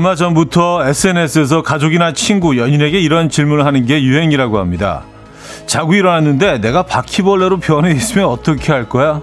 [0.00, 5.02] 얼마 전부터 SNS에서 가족이나 친구, 연인에게 이런 질문을 하는 게 유행이라고 합니다.
[5.66, 9.20] 자고 일어났는데 내가 바퀴벌레로 변해 있으면 어떻게 할 거야?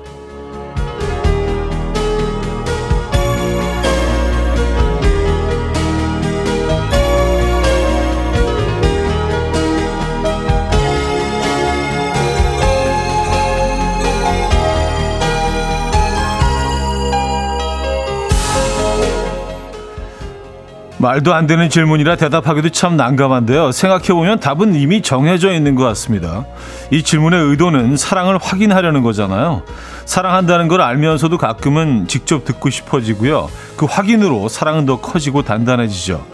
[20.99, 23.71] 말도 안 되는 질문이라 대답하기도 참 난감한데요.
[23.71, 26.45] 생각해보면 답은 이미 정해져 있는 것 같습니다.
[26.89, 29.61] 이 질문의 의도는 사랑을 확인하려는 거잖아요.
[30.05, 33.47] 사랑한다는 걸 알면서도 가끔은 직접 듣고 싶어지고요.
[33.75, 36.25] 그 확인으로 사랑은 더 커지고 단단해지죠.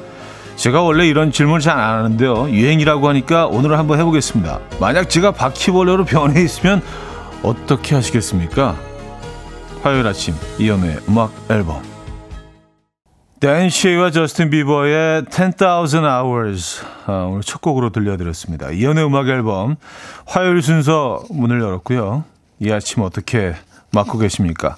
[0.55, 2.49] 제가 원래 이런 질문을 잘 안 하는데요.
[2.49, 4.59] 유행이라고 하니까 오늘 한번 해보겠습니다.
[4.79, 6.81] 만약 제가 바퀴벌레로 변해 있으면
[7.41, 8.75] 어떻게 하시겠습니까?
[9.81, 11.81] 화요일 아침 이연우의 음악 앨범
[13.43, 18.71] 댄 시와 저스틴 비버의 10,000 Hours 아, 오늘 첫 곡으로 들려드렸습니다.
[18.71, 19.75] 이연의 음악 앨범
[20.25, 22.23] 화요일 순서 문을 열었고요.
[22.59, 23.53] 이 아침 어떻게
[23.91, 24.77] 맞고 계십니까?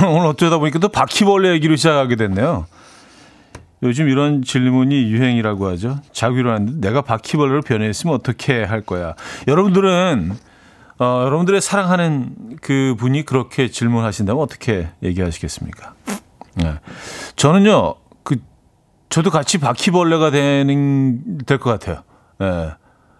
[0.06, 2.66] 오늘 어쩌다 보니까 또 바퀴벌레 얘기로 시작하게 됐네요.
[3.82, 6.00] 요즘 이런 질문이 유행이라고 하죠.
[6.12, 9.14] 자고 일어났는데 내가 바퀴벌레로 변했으면 어떻게 할 거야?
[9.48, 10.36] 여러분들은
[10.98, 15.94] 어, 여러분들의 사랑하는 그 분이 그렇게 질문하신다면 어떻게 얘기하시겠습니까?
[16.56, 16.78] 네.
[17.36, 18.36] 저는요, 그,
[19.08, 22.02] 저도 같이 바퀴벌레가 되는, 될 것 같아요.
[22.42, 22.72] 예.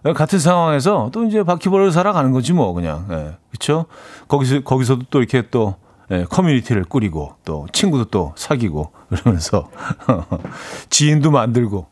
[0.03, 0.13] 네.
[0.13, 3.07] 같은 상황에서 또 이제 바퀴벌레를 살아가는 거지 뭐, 그냥.
[3.11, 3.15] 예.
[3.15, 3.37] 네.
[3.51, 3.85] 그쵸?
[4.27, 5.75] 거기서, 거기서도 또 이렇게 또,
[6.11, 9.69] 예, 커뮤니티를 꾸리고, 또 친구도 또 사귀고, 그러면서,
[10.89, 11.87] 지인도 만들고.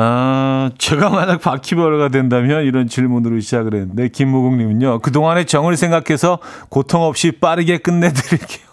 [0.00, 7.32] 아, 제가 만약 바퀴벌레가 된다면 이런 질문으로 시작을 했는데, 김무국님은요, 그동안의 정을 생각해서 고통 없이
[7.32, 8.67] 빠르게 끝내드릴게요.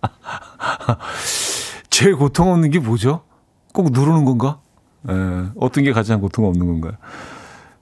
[1.90, 3.22] 제일 고통 없는 게 뭐죠?
[3.72, 4.58] 꼭 누르는 건가?
[5.08, 6.92] 에, 예, 어떤 게 가장 고통 없는 건가요?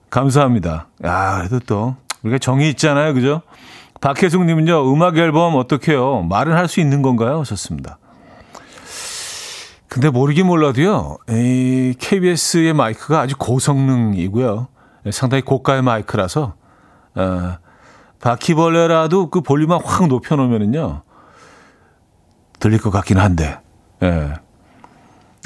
[0.09, 0.87] 감사합니다.
[1.05, 3.41] 야, 그래도 또 우리가 정이 있잖아요, 그죠?
[4.01, 6.23] 박혜숙님은요, 음악 앨범 어떻게요?
[6.23, 7.39] 말은 할 수 있는 건가요?
[7.39, 7.97] 하셨습니다.
[9.87, 14.67] 근데 모르긴 몰라도요, 이 KBS의 마이크가 아주 고성능이고요.
[15.11, 16.53] 상당히 고가의 마이크라서,
[17.15, 17.57] 어,
[18.21, 21.01] 바퀴벌레라도 그 볼륨만 확 높여놓으면은요,
[22.59, 23.59] 들릴 것 같긴 한데.
[24.03, 24.33] 예.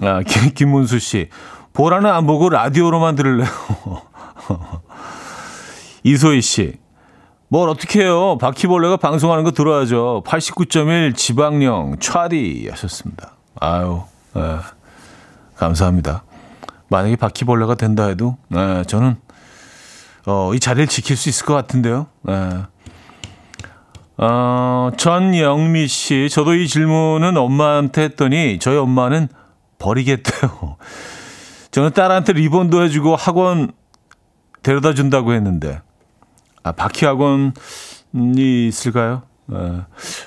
[0.02, 1.30] 아, 김, 김문수 씨.
[1.74, 3.48] 보라는 안 보고 라디오로만 들을래요.
[6.04, 6.78] 이소희 씨.
[7.48, 8.38] 뭘 어떻게 해요?
[8.40, 10.24] 바퀴벌레가 방송하는 거 들어야죠.
[10.26, 13.36] 89.1 지방령 차디 하셨습니다.
[13.60, 14.02] 아유,
[14.36, 14.58] 예.
[15.56, 16.24] 감사합니다.
[16.90, 19.18] 만약에 바퀴벌레가 된다 해도, 예, 저는,
[20.26, 22.08] 어, 이 자리를 지킬 수 있을 것 같은데요.
[22.30, 22.64] 예.
[24.18, 29.28] 어, 전영미 씨, 저도 이 질문은 엄마한테 했더니 저희 엄마는
[29.80, 30.78] 버리겠대요.
[31.72, 33.72] 저는 딸한테 리본도 해주고 학원
[34.62, 35.82] 데려다 준다고 했는데,
[36.62, 39.24] 아, 바퀴 학원이 있을까요?
[39.52, 39.82] 에,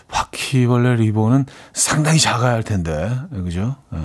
[0.08, 3.76] 바퀴벌레 리본은 상당히 작아야 할 텐데, 그죠?
[3.94, 3.98] 에.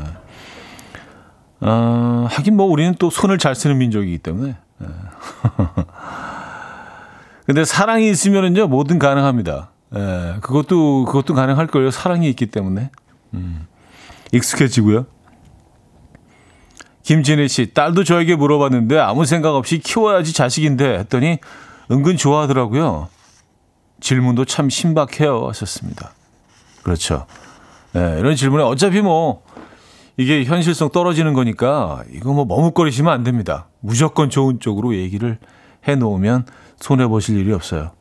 [1.62, 4.58] 어, 하긴 뭐 우리는 또 손을 잘 쓰는 민족이기 때문에.
[7.46, 9.71] 근데 사랑이 있으면은요, 뭐든 가능합니다.
[9.96, 11.92] 예, 그것도, 그것도 가능할 거예요.
[11.92, 12.92] 사랑이 있기 때문에.
[13.34, 13.68] 음,
[14.32, 15.06] 익숙해지고요.
[17.04, 21.40] 김진혜 씨, 딸도 저에게 물어봤는데 아무 생각 없이 키워야지 자식인데 했더니
[21.90, 23.10] 은근 좋아하더라고요.
[24.00, 25.48] 질문도 참 신박해요.
[25.50, 26.14] 하셨습니다.
[26.84, 27.26] 그렇죠.
[27.94, 29.44] 네, 이런 질문에 어차피 뭐
[30.18, 33.68] 이게 현실성 떨어지는 거니까 이거 뭐 머뭇거리시면 안 됩니다.
[33.80, 35.38] 무조건 좋은 쪽으로 얘기를
[35.88, 36.46] 해 놓으면
[36.80, 37.92] 손해 보실 일이 없어요.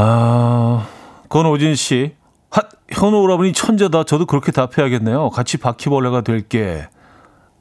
[0.00, 0.86] 아,
[1.28, 2.14] 권오진 씨.
[2.50, 4.04] 핫, 현우 오라버니 천재다.
[4.04, 5.30] 저도 그렇게 답해야겠네요.
[5.30, 6.88] 같이 바퀴벌레가 될게.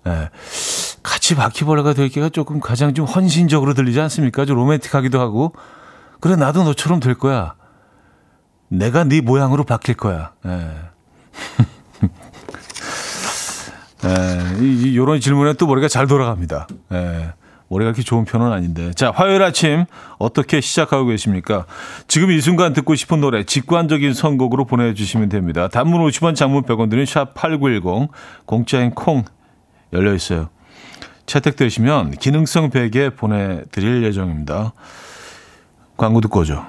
[0.03, 0.29] 네.
[1.01, 4.45] 같이 바퀴벌레가 될게가 조금 가장 좀 헌신적으로 들리지 않습니까?
[4.45, 5.53] 좀 로맨틱하기도 하고.
[6.19, 7.55] 그래, 나도 너처럼 될 거야.
[8.67, 10.33] 내가 네 모양으로 바뀔 거야.
[10.43, 10.75] 네.
[14.03, 16.67] 네, 이, 이런 질문에 또 머리가 잘 돌아갑니다.
[16.89, 17.33] 네.
[17.69, 18.91] 머리가 그렇게 좋은 편은 아닌데.
[18.93, 19.85] 자, 화요일 아침
[20.19, 21.65] 어떻게 시작하고 계십니까?
[22.07, 25.67] 지금 이 순간 듣고 싶은 노래 직관적인 선곡으로 보내주시면 됩니다.
[25.67, 28.09] 단문 50원, 장문 100원 드는 샵8910
[28.45, 29.23] 공짜인 콩
[29.93, 30.49] 열려 있어요.
[31.25, 34.73] 채택되시면 기능성 베개 보내드릴 예정입니다.
[35.97, 36.65] 광고 듣고 오죠.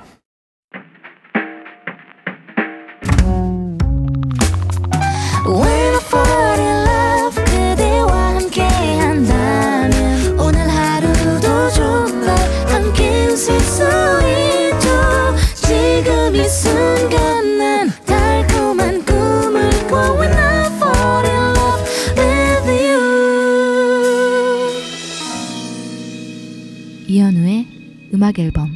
[28.29, 28.69] 음악 앨범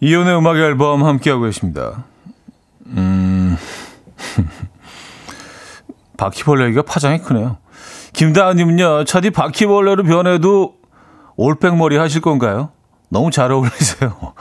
[0.00, 2.04] 이혼의 음악 앨범 함께하고 계십니다.
[2.86, 3.56] 음.
[6.18, 7.58] 바퀴벌레 얘기가 파장이 크네요.
[8.12, 10.76] 김다은님은요, 차디 바퀴벌레로 변해도
[11.36, 12.70] 올백머리 하실 건가요?
[13.08, 14.34] 너무 잘 어울리세요.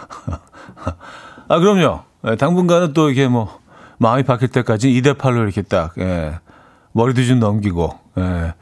[1.47, 2.01] 아, 그럼요.
[2.23, 3.59] 네, 당분간은 또 이게 뭐,
[3.97, 6.39] 마음이 바뀔 때까지 2대8로 이렇게 딱, 예.
[6.93, 8.53] 머리도 좀 넘기고, 예,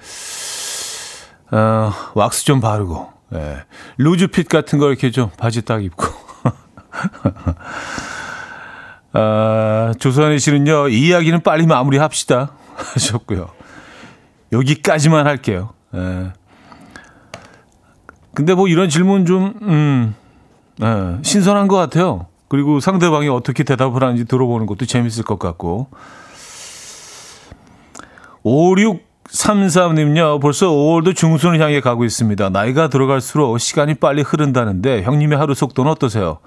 [1.55, 3.63] 어, 왁스 좀 바르고, 예,
[3.97, 6.05] 루즈핏 같은 거 이렇게 좀 바지 딱 입고.
[9.13, 12.51] 아, 조선희 씨는요, 이 이야기는 빨리 마무리합시다.
[12.75, 13.49] 하셨고요.
[14.51, 15.73] 여기까지만 할게요.
[15.95, 16.33] 예.
[18.33, 20.15] 근데 뭐 이런 질문 좀, 음,
[20.81, 22.27] 예, 신선한 것 같아요.
[22.47, 25.89] 그리고 상대방이 어떻게 대답을 하는지 들어보는 것도 재밌을 것 같고.
[28.43, 32.49] 5633님요, 벌써 5월도 중순을 향해 가고 있습니다.
[32.49, 36.39] 나이가 들어갈수록 시간이 빨리 흐른다는데, 형님의 하루 속도는 어떠세요?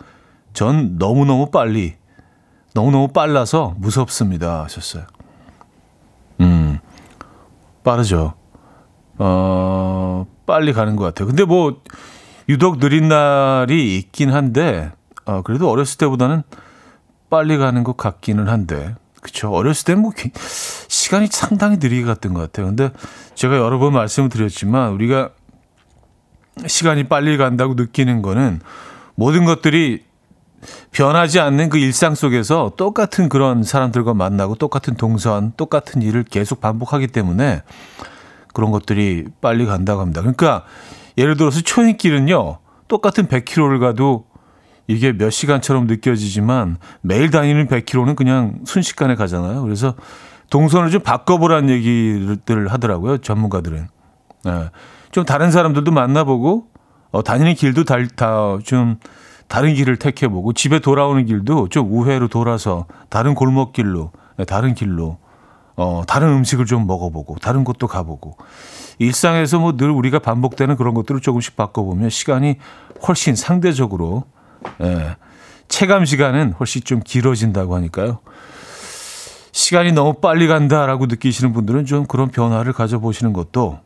[0.53, 1.95] 전 너무너무 빨리,
[2.75, 4.65] 너무너무 빨라서 무섭습니다.
[4.65, 5.05] 하셨어요.
[6.41, 6.79] 음,
[7.85, 8.35] 빠르죠.
[9.19, 11.29] 어, 빨리 가는 것 같아요.
[11.29, 11.81] 근데 뭐,
[12.49, 14.91] 유독 느린 날이 있긴 한데,
[15.25, 16.43] 어, 그래도 어렸을 때보다는
[17.31, 18.95] 빨리 가는 것 같기는 한데,
[19.25, 19.51] 그쵸.
[19.51, 20.13] 어렸을 때는 뭐,
[20.89, 22.67] 시간이 상당히 느리게 갔던 것 같아요.
[22.67, 22.91] 근데
[23.35, 25.31] 제가 여러 번 말씀을 드렸지만, 우리가
[26.67, 28.61] 시간이 빨리 간다고 느끼는 거는
[29.15, 30.05] 모든 것들이
[30.93, 37.07] 변하지 않는 그 일상 속에서 똑같은 그런 사람들과 만나고 똑같은 동선, 똑같은 일을 계속 반복하기
[37.07, 37.63] 때문에
[38.53, 40.21] 그런 것들이 빨리 간다고 합니다.
[40.21, 40.65] 그러니까
[41.17, 44.27] 예를 들어서 초행길은요, 똑같은 100km를 가도
[44.87, 49.63] 이게 몇 시간처럼 느껴지지만 매일 다니는 100km는 그냥 순식간에 가잖아요.
[49.63, 49.95] 그래서
[50.51, 53.89] 동선을 좀 바꿔보라는 얘기를 하더라고요, 전문가들은.
[54.45, 54.71] 네.
[55.11, 56.69] 좀 다른 사람들도 만나보고,
[57.13, 58.99] 어, 다니는 길도 다, 다좀
[59.49, 65.19] 다른 길을 택해보고 집에 돌아오는 길도 좀 우회로 돌아서 다른 골목길로 네, 다른 길로
[65.77, 68.37] 어 다른 음식을 좀 먹어보고 다른 곳도 가보고
[68.99, 72.57] 일상에서 뭐 늘 우리가 반복되는 그런 것들을 조금씩 바꿔보면 시간이
[73.07, 74.25] 훨씬 상대적으로
[74.83, 75.17] 예,
[75.69, 78.21] 체감 시간은 훨씬 좀 길어진다고 하니까요.
[79.53, 83.79] 시간이 너무 빨리 간다라고 느끼시는 분들은 좀 그런 변화를 가져보시는 것도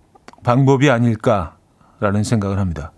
[0.43, 2.93] 방법이 아닐까라는 생각을 합니다.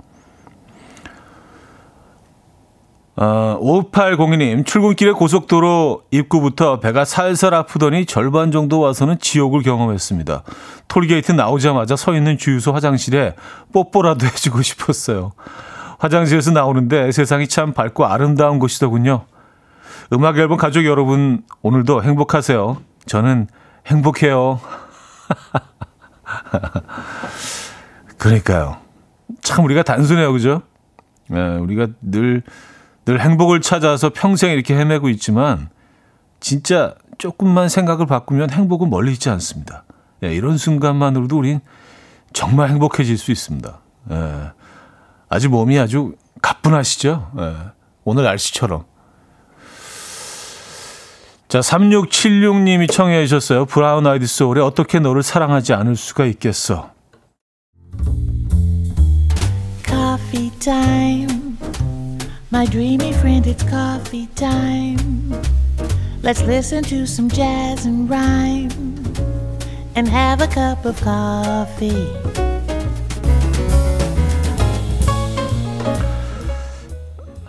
[3.16, 10.42] 어, 5802님, 출근길에 고속도로 입구부터 배가 살살 아프더니 절반 정도 와서는 지옥을 경험했습니다.
[10.88, 13.34] 톨게이트 나오자마자 서 있는 주유소 화장실에
[13.72, 15.32] 뽀뽀라도 해주고 싶었어요.
[16.00, 19.26] 화장실에서 나오는데 세상이 참 밝고 아름다운 곳이더군요.
[20.12, 22.78] 음악 앨범 가족 여러분, 오늘도 행복하세요.
[23.06, 23.46] 저는
[23.86, 24.60] 행복해요.
[28.18, 28.78] 그러니까요.
[29.42, 30.62] 참 우리가 단순해요, 그죠?
[31.28, 32.42] 네, 우리가 늘
[33.04, 35.70] 늘 행복을 찾아서 평생 이렇게 헤매고 있지만
[36.38, 39.84] 진짜 조금만 생각을 바꾸면 행복은 멀리 있지 않습니다.
[40.22, 41.60] 예, 이런 순간만으로도 우린
[42.32, 43.80] 정말 행복해질 수 있습니다.
[44.12, 44.50] 예,
[45.30, 47.30] 아주 몸이 아주 가뿐하시죠?
[47.38, 47.56] 예,
[48.04, 48.84] 오늘 날씨처럼.
[51.48, 53.64] 자, 3676님이 청해 주셨어요.
[53.64, 56.90] 브라운 아이드 소울에 어떻게 너를 사랑하지 않을 수가 있겠어.
[59.86, 61.56] Coffee time.
[62.52, 65.32] My dreamy friend, it's coffee time.
[66.22, 68.70] Let's listen to some jazz and rhyme
[69.96, 72.49] and have a cup of coffee.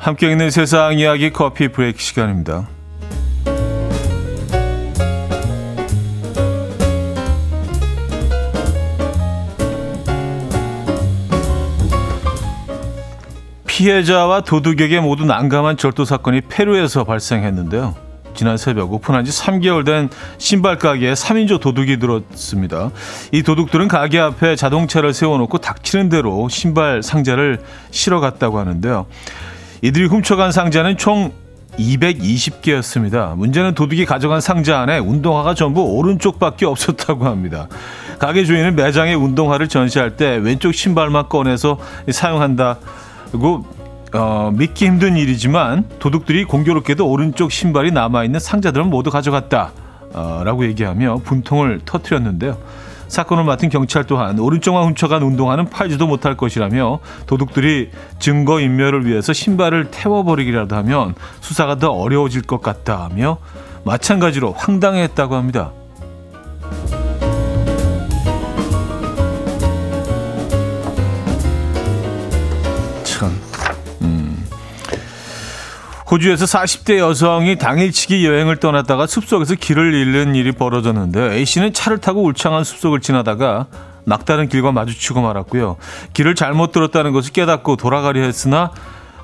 [0.01, 2.67] 함께 있는 세상 이야기 커피 브레이크 시간입니다.
[13.67, 17.93] 피해자와 도둑에게 모두 난감한 절도 사건이 페루에서 발생했는데요.
[18.33, 22.89] 지난 새벽 오픈한 지 3개월 된 신발 가게에 3인조 도둑이 들었습니다.
[23.31, 29.05] 이 도둑들은 가게 앞에 자동차를 세워놓고 닥치는 대로 신발 상자를 실어갔다고 하는데요.
[29.81, 31.31] 이들이 훔쳐간 상자는 총
[31.79, 33.35] 220개였습니다.
[33.35, 37.67] 문제는 도둑이 가져간 상자 안에 운동화가 전부 오른쪽밖에 없었다고 합니다.
[38.19, 41.79] 가게 주인은 매장에 운동화를 전시할 때 왼쪽 신발만 꺼내서
[42.11, 42.77] 사용한다.
[43.31, 43.65] 그리고
[44.13, 49.71] 어, 믿기 힘든 일이지만 도둑들이 공교롭게도 오른쪽 신발이 남아있는 상자들은 모두 가져갔다.
[50.13, 52.57] 어, 라고 얘기하며 분통을 터뜨렸는데요.
[53.11, 59.91] 사건을 맡은 경찰 또한 오른쪽만 훔쳐간 운동화는 팔지도 못할 것이라며 도둑들이 증거 인멸을 위해서 신발을
[59.91, 63.37] 태워버리기라도 하면 수사가 더 어려워질 것 같다며
[63.83, 65.71] 마찬가지로 황당했다고 합니다.
[76.11, 82.65] 호주에서 40대 여성이 당일치기 여행을 떠났다가 숲속에서 길을 잃는 일이 벌어졌는데 A씨는 차를 타고 울창한
[82.65, 83.67] 숲속을 지나다가
[84.03, 85.77] 막다른 길과 마주치고 말았고요.
[86.13, 88.71] 길을 잘못 들었다는 것을 깨닫고 돌아가려 했으나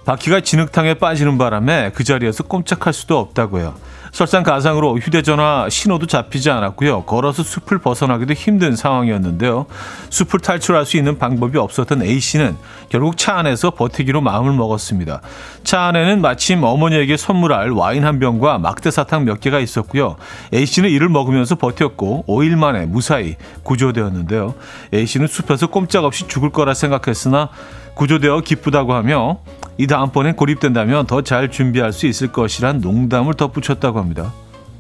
[0.06, 3.76] 바퀴가 진흙탕에 빠지는 바람에 그 자리에서 꼼짝할 수도 없다고요.
[4.18, 7.04] 설상가상으로 휴대전화 신호도 잡히지 않았고요.
[7.04, 9.68] 걸어서 숲을 벗어나기도 힘든 상황이었는데요.
[10.10, 12.58] 숲을 탈출할 수 있는 방법이 없었던 A씨는
[12.90, 15.22] 결국 차 안에서 버티기로 마음을 먹었습니다.
[15.64, 20.16] 차 안에는 마침 어머니에게 선물할 와인 한 병과 막대사탕 몇 개가 있었고요.
[20.52, 24.56] A씨는 이를 먹으면서 버텼고 5일 만에 무사히 구조되었는데요.
[24.96, 27.50] A씨는 숲에서 꼼짝없이 죽을 거라 생각했으나
[27.94, 29.40] 구조되어 기쁘다고 하며
[29.78, 34.34] 이 다음번엔 고립된다면 더 잘 준비할 수 있을 것이란 농담을 덧붙였다고 합니다.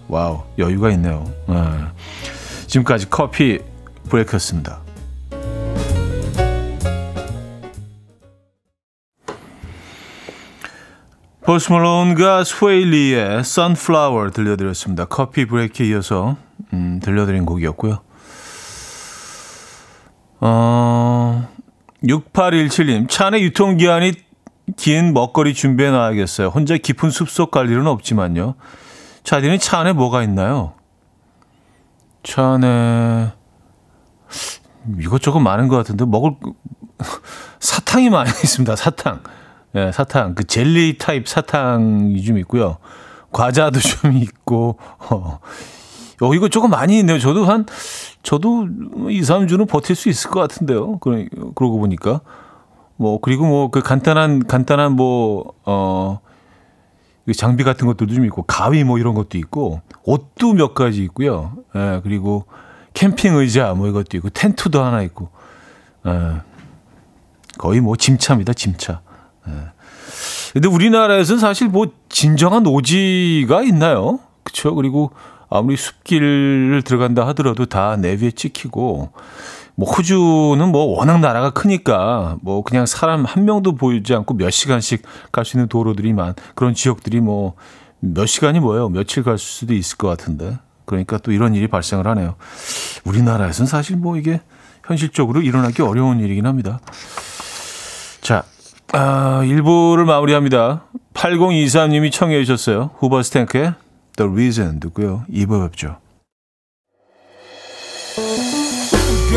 [0.08, 1.26] 와우, 여유가 있네요.
[1.48, 1.56] 네.
[2.68, 3.60] 지금까지 커피
[4.10, 4.80] 브레이크였습니다.
[11.44, 15.06] 포스 몰론과 스웨일리의 Sunflower 들려드렸습니다.
[15.06, 16.36] 커피 브레이크에 이어서
[16.74, 18.00] 음, 들려드린 곡이었고요.
[20.42, 21.48] 어,
[22.04, 24.14] 6817님, 차 안에 유통기한이
[24.76, 26.48] 긴 먹거리 준비해 놔야겠어요.
[26.50, 28.56] 혼자 깊은 숲속 갈 일은 없지만요.
[29.24, 30.74] 차디는 차 안에 뭐가 있나요?
[32.24, 33.32] 차 안에
[35.00, 36.32] 이것저것 많은 것 같은데 먹을
[37.60, 38.76] 사탕이 많이 있습니다.
[38.76, 39.22] 사탕.
[39.76, 40.36] 예, 사탕.
[40.36, 42.78] 그 젤리 타입 사탕이 좀 있고요.
[43.32, 44.78] 과자도 좀 있고
[45.10, 45.40] 어.
[46.20, 47.20] 어, 이거 조금 많이 있네요.
[47.20, 47.68] 저도 한,
[48.24, 48.68] 저도
[49.10, 50.98] 2, 3주는 버틸 수 있을 것 같은데요.
[50.98, 52.22] 그러, 그러고 보니까.
[52.98, 56.20] 뭐, 그리고 뭐, 그 간단한, 간단한 뭐, 어,
[57.26, 61.54] 그 장비 같은 것들도 좀 있고, 가위 뭐 이런 것도 있고, 옷도 몇 가지 있고요.
[61.76, 62.46] 예, 그리고
[62.94, 65.30] 캠핑 의자 뭐 이것도 있고, 텐트도 하나 있고,
[66.08, 66.42] 예,
[67.58, 69.02] 거의 뭐 짐차입니다, 짐차.
[69.48, 69.52] 예.
[70.54, 74.20] 근데 우리나라에서는 사실 뭐 진정한 오지가 있나요?
[74.44, 74.74] 그쵸?
[74.74, 75.12] 그리고
[75.50, 79.12] 아무리 숲길을 들어간다 하더라도 다 내비에 찍히고
[79.80, 85.04] 뭐 호주는 뭐 워낙 나라가 크니까 뭐 그냥 사람 한 명도 보이지 않고 몇 시간씩
[85.32, 87.56] 갈 수 있는 도로들이 많 그런 지역들이 뭐
[88.00, 88.90] 몇 시간이 뭐예요?
[88.90, 90.58] 며칠 갈 수도 있을 것 같은데.
[90.86, 92.36] 그러니까 또 이런 일이 발생을 하네요.
[93.04, 94.40] 우리나라에서는 사실 뭐 이게
[94.86, 96.80] 현실적으로 일어나기 어려운 일이긴 합니다.
[98.22, 98.44] 자
[98.94, 100.84] 아, 1부를 마무리합니다.
[101.14, 102.92] 8023님이 청해 주셨어요.
[103.00, 103.74] 후버스탱크의
[104.16, 105.26] The Reason 듣고요.
[105.30, 105.98] 2부 뵙죠.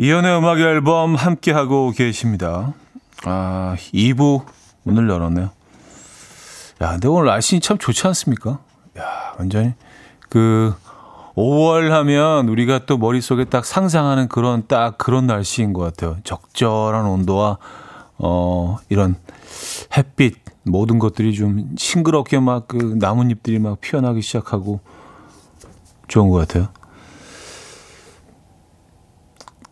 [0.00, 2.72] 이현우의 음악 앨범 함께하고 계십니다.
[3.26, 4.46] 아, 2부
[4.84, 5.50] 문을 열었네요.
[6.80, 8.60] 야, 근데 오늘 날씨 참 좋지 않습니까?
[8.98, 9.74] 야, 완전히
[10.30, 10.74] 그
[11.34, 16.16] 5월 하면 우리가 또 머릿속에 딱 상상하는 그런 딱 그런 날씨인 것 같아요.
[16.24, 17.58] 적절한 온도와
[18.16, 19.16] 어, 이런
[19.94, 24.80] 햇빛 모든 것들이 좀 싱그럽게 막 그 나뭇잎들이 막 피어나기 시작하고
[26.08, 26.68] 좋은 것 같아요.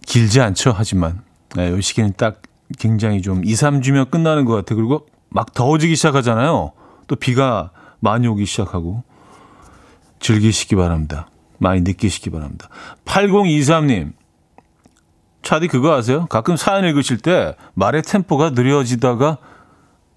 [0.09, 1.21] 길지 않죠, 하지만.
[1.55, 2.41] 네, 이 시기는 딱
[2.79, 4.77] 굉장히 좀 2, 3주면 끝나는 것 같아요.
[4.77, 6.73] 그리고 막 더워지기 시작하잖아요.
[7.07, 9.05] 또 비가 많이 오기 시작하고.
[10.19, 11.29] 즐기시기 바랍니다.
[11.59, 12.71] 많이 느끼시기 바랍니다.
[13.05, 14.13] 8023님.
[15.43, 16.27] 차디 그거 아세요?
[16.31, 19.37] 가끔 사연 읽으실 때 말의 템포가 느려지다가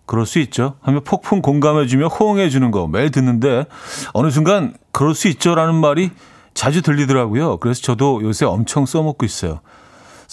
[0.05, 0.77] 그럴 수 있죠.
[0.81, 3.65] 하며 폭풍 공감해주며 호응해주는 거 매일 듣는데
[4.13, 6.11] 어느 순간 그럴 수 있죠라는 말이
[6.53, 7.57] 자주 들리더라고요.
[7.57, 9.59] 그래서 저도 요새 엄청 써먹고 있어요.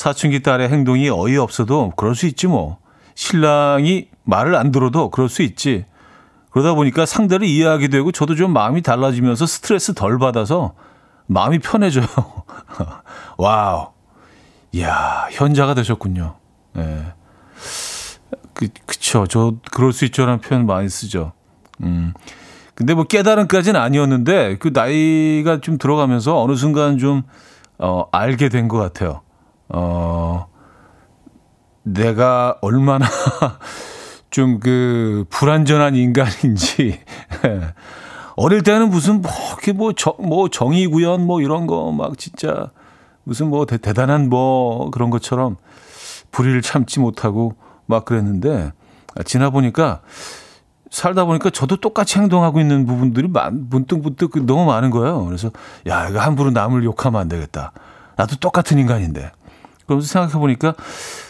[0.02, 2.78] 사춘기 딸의 행동이 어이없어도 그럴 수 있지 뭐.
[3.16, 5.86] 신랑이 말을 안 들어도 그럴 수 있지.
[6.50, 10.74] 그러다 보니까 상대를 이해하게 되고 저도 좀 마음이 달라지면서 스트레스 덜 받아서
[11.26, 12.06] 마음이 편해져요.
[13.38, 13.88] 와우.
[14.70, 16.36] 이야, 현자가 되셨군요.
[16.76, 16.80] 예.
[16.80, 17.04] 네.
[18.54, 19.26] 그, 그쵸.
[19.26, 21.32] 저, 그럴 수 있죠라는 표현 많이 쓰죠.
[21.82, 22.14] 음.
[22.76, 27.24] 근데 뭐 깨달음까지는 아니었는데 그 나이가 좀 들어가면서 어느 순간 좀,
[27.78, 29.22] 어, 알게 된 것 같아요.
[29.68, 30.46] 어,
[31.82, 33.06] 내가 얼마나
[34.30, 37.00] 좀 그 불완전한 인간인지.
[38.36, 39.32] 어릴 때는 무슨 뭐,
[39.74, 42.70] 뭐, 정, 뭐 정의구현 뭐 이런 거 막 진짜
[43.24, 45.56] 무슨 뭐 대, 대단한 뭐 그런 것처럼
[46.30, 47.56] 불의를 참지 못하고
[47.86, 48.72] 막 그랬는데
[49.24, 50.02] 지나 보니까
[50.90, 55.24] 살다 보니까 저도 똑같이 행동하고 있는 부분들이 문득문득 너무 많은 거예요.
[55.24, 55.50] 그래서
[55.86, 57.72] 야 이거 함부로 남을 욕하면 안 되겠다.
[58.16, 59.32] 나도 똑같은 인간인데.
[59.88, 60.74] 그러면서 생각해 보니까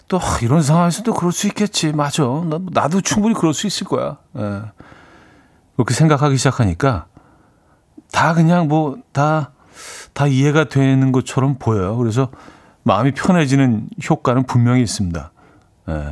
[0.08, 1.92] 또 이런 상황에서도 그럴 수 있겠지.
[1.92, 2.24] 맞아.
[2.72, 4.18] 나도 충분히 그럴 수 있을 거야.
[4.36, 4.62] 예.
[5.76, 7.06] 그렇게 생각하기 시작하니까
[8.12, 9.52] 다 그냥 뭐 다
[10.12, 11.96] 다 이해가 되는 것처럼 보여요.
[11.96, 12.30] 그래서
[12.82, 15.30] 마음이 편해지는 효과는 분명히 있습니다.
[15.90, 16.10] 예.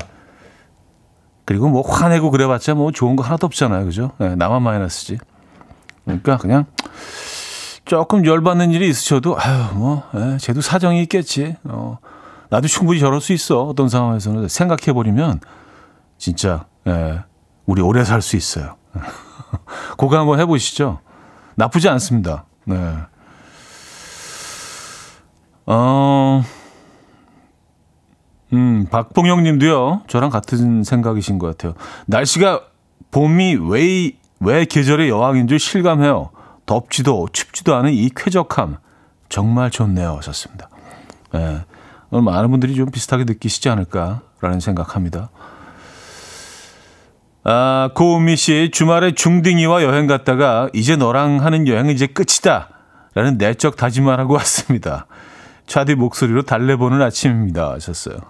[1.45, 3.85] 그리고 뭐 화내고 그래봤자 뭐 좋은 거 하나도 없잖아요.
[3.85, 4.12] 그죠?
[4.21, 5.19] 예, 나만 마이너스지.
[6.05, 6.67] 그러니까 그냥
[7.85, 11.57] 조금 열받는 일이 있으셔도 아유 뭐 예, 쟤도 사정이 있겠지.
[11.65, 11.99] 어,
[12.50, 13.62] 나도 충분히 저럴 수 있어.
[13.65, 15.41] 어떤 상황에서는 생각해 버리면
[16.19, 17.21] 진짜 예,
[17.67, 18.76] 우리 오래 살 수 있어요.
[19.99, 21.00] 그거 한번 해보시죠.
[21.57, 22.45] 나쁘지 않습니다.
[22.65, 22.76] 네.
[25.67, 26.45] 어,
[28.53, 31.75] 음, 박봉영 님도요, 저랑 같은 생각이신 것 같아요.
[32.07, 32.62] 날씨가
[33.11, 36.31] 봄이 왜, 왜 계절의 여왕인 줄 실감해요.
[36.67, 38.79] 덥지도 춥지도 않은 이 쾌적함.
[39.29, 40.17] 정말 좋네요.
[40.19, 40.69] 하셨습니다.
[41.35, 41.65] 예.
[42.11, 45.31] 많은 분들이 좀 비슷하게 느끼시지 않을까라는 생각합니다.
[47.45, 52.71] 아, 고은미 씨, 주말에 중딩이와 여행 갔다가 이제 너랑 하는 여행은 이제 끝이다.
[53.15, 55.07] 라는 내적 다짐을 하고 왔습니다.
[55.67, 57.73] 차디 목소리로 달래보는 아침입니다.
[57.73, 58.17] 하셨어요.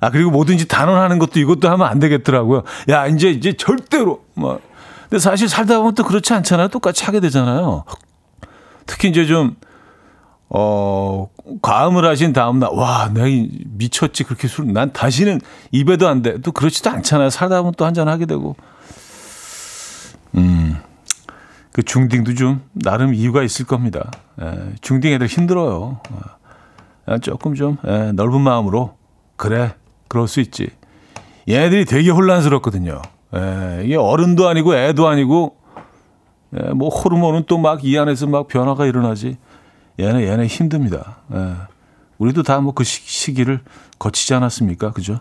[0.00, 2.62] 아, 그리고 뭐든지 단언하는 것도 이것도 하면 안 되겠더라고요.
[2.90, 4.24] 야, 이제, 이제 절대로.
[4.34, 4.60] 뭐.
[5.08, 6.68] 근데 사실 살다 보면 또 그렇지 않잖아요.
[6.68, 7.84] 똑같이 하게 되잖아요.
[8.86, 9.56] 특히 이제 좀,
[10.56, 11.28] 어,
[11.62, 13.26] 과음을 하신 다음날, 와, 내가
[13.66, 14.22] 미쳤지.
[14.22, 15.40] 그렇게 술, 난 다시는
[15.72, 16.40] 입에도 안 돼.
[16.42, 17.30] 또 그렇지도 않잖아요.
[17.30, 18.54] 살다 보면 또 한잔 하게 되고.
[20.36, 20.76] 음.
[21.72, 24.08] 그 중딩도 좀 나름 이유가 있을 겁니다.
[24.40, 25.98] 예, 중딩 애들 힘들어요.
[27.10, 28.94] 예, 조금 좀 예, 넓은 마음으로
[29.34, 29.74] 그래
[30.06, 30.68] 그럴 수 있지.
[31.48, 33.02] 얘네들이 되게 혼란스럽거든요.
[33.34, 35.56] 예, 이게 어른도 아니고 애도 아니고
[36.56, 39.36] 예, 뭐 호르몬은 또 막 이 안에서 막 변화가 일어나지.
[39.98, 41.18] 얘네 얘네 힘듭니다.
[41.32, 41.54] 예,
[42.18, 43.60] 우리도 다 뭐 그 시기를
[43.98, 44.92] 거치지 않았습니까?
[44.92, 45.20] 그죠?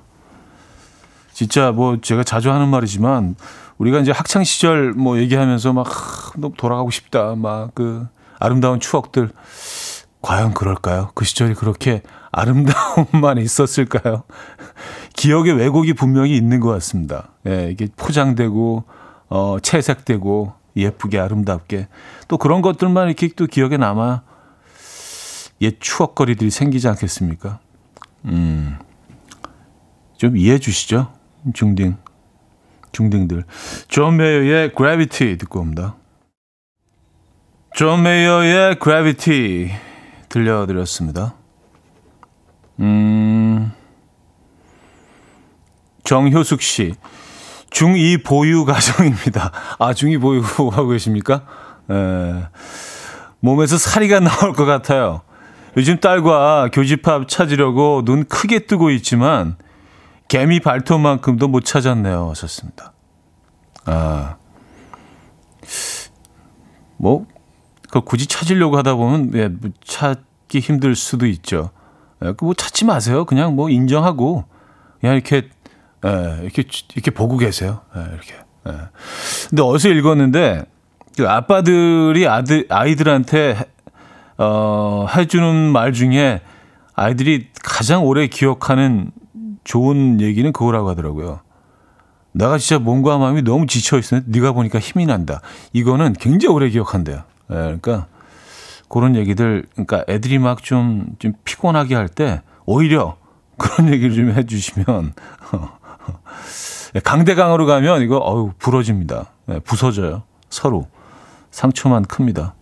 [1.34, 3.36] 진짜 뭐 제가 자주 하는 말이지만
[3.78, 5.88] 우리가 이제 학창 시절 뭐 얘기하면서 막
[6.38, 7.36] 너무 돌아가고 싶다.
[7.36, 8.08] 막 그
[8.40, 9.30] 아름다운 추억들
[10.22, 11.12] 과연 그럴까요?
[11.16, 14.24] 그 시절이 그렇게 아름다움만 있었을까요?
[15.16, 17.30] 기억의 왜곡이 분명히 있는 것 같습니다.
[17.48, 18.84] 예, 이게 포장되고
[19.30, 21.88] 어 채색되고 예쁘게 아름답게
[22.28, 24.22] 또 그런 것들만 이렇게 또 기억에 남아
[25.64, 27.60] 옛 추억거리들이 생기지 않겠습니까?
[28.26, 28.78] 음.
[30.18, 31.12] 좀 이해해 주시죠.
[31.54, 31.98] 중딩.
[32.92, 33.44] 중딩들.
[33.88, 35.96] 존 메이어의 Gravity 듣고 옵니다.
[37.76, 39.72] 존 메이어의 Gravity
[40.30, 41.36] 들려드렸습니다.
[42.80, 43.72] 음,
[46.04, 46.96] 정효숙 씨.
[47.72, 49.52] 중2 보유 가정입니다.
[49.80, 51.46] 아, 중2 보유하고 계십니까?
[51.90, 52.44] 에,
[53.40, 55.22] 몸에서 사리가 나올 것 같아요.
[55.76, 59.56] 요즘 딸과 교집합 찾으려고 눈 크게 뜨고 있지만
[60.28, 62.30] 개미 발톱만큼도 못 찾았네요.
[62.30, 62.94] 하셨습니다.
[63.86, 64.38] 아,
[66.98, 67.26] 뭐,
[67.90, 71.72] 그 굳이 찾으려고 하다 보면, 예, 뭐 찾기 힘들 수도 있죠.
[72.24, 73.26] 예, 그뭐 찾지 마세요.
[73.26, 74.46] 그냥 뭐 인정하고,
[75.02, 75.50] 그냥 이렇게,
[76.06, 77.82] 예, 이렇게, 이렇게 보고 계세요.
[77.96, 78.36] 예, 이렇게.
[78.68, 78.72] 예.
[79.50, 80.66] 근데 어디서 읽었는데,
[81.18, 83.58] 그 아빠들이 아들, 아이들한테,
[84.38, 86.42] 어, 해주는 말 중에
[86.96, 89.12] 아이들이 가장 오래 기억하는
[89.64, 91.40] 좋은 얘기는 그거라고 하더라고요.
[92.34, 95.42] 내가 진짜 몸과 마음이 너무 지쳐 있었는데 네가 보니까 힘이 난다.
[95.72, 97.18] 이거는 굉장히 오래 기억한대요.
[97.52, 98.08] 예, 그러니까
[98.90, 103.18] 그런 얘기들 그러니까 애들이 막 좀좀 좀 피곤하게 할 때 오히려
[103.58, 105.14] 그런 얘기를 좀 해주시면
[107.04, 109.32] 강대강으로 가면 이거 어우 부러집니다.
[109.50, 110.24] 예, 부서져요.
[110.50, 110.88] 서로
[111.52, 112.56] 상처만 큽니다.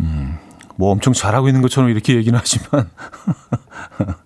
[0.00, 0.38] 음,
[0.76, 2.90] 뭐 엄청 잘하고 있는 것처럼 이렇게 얘기는 하지만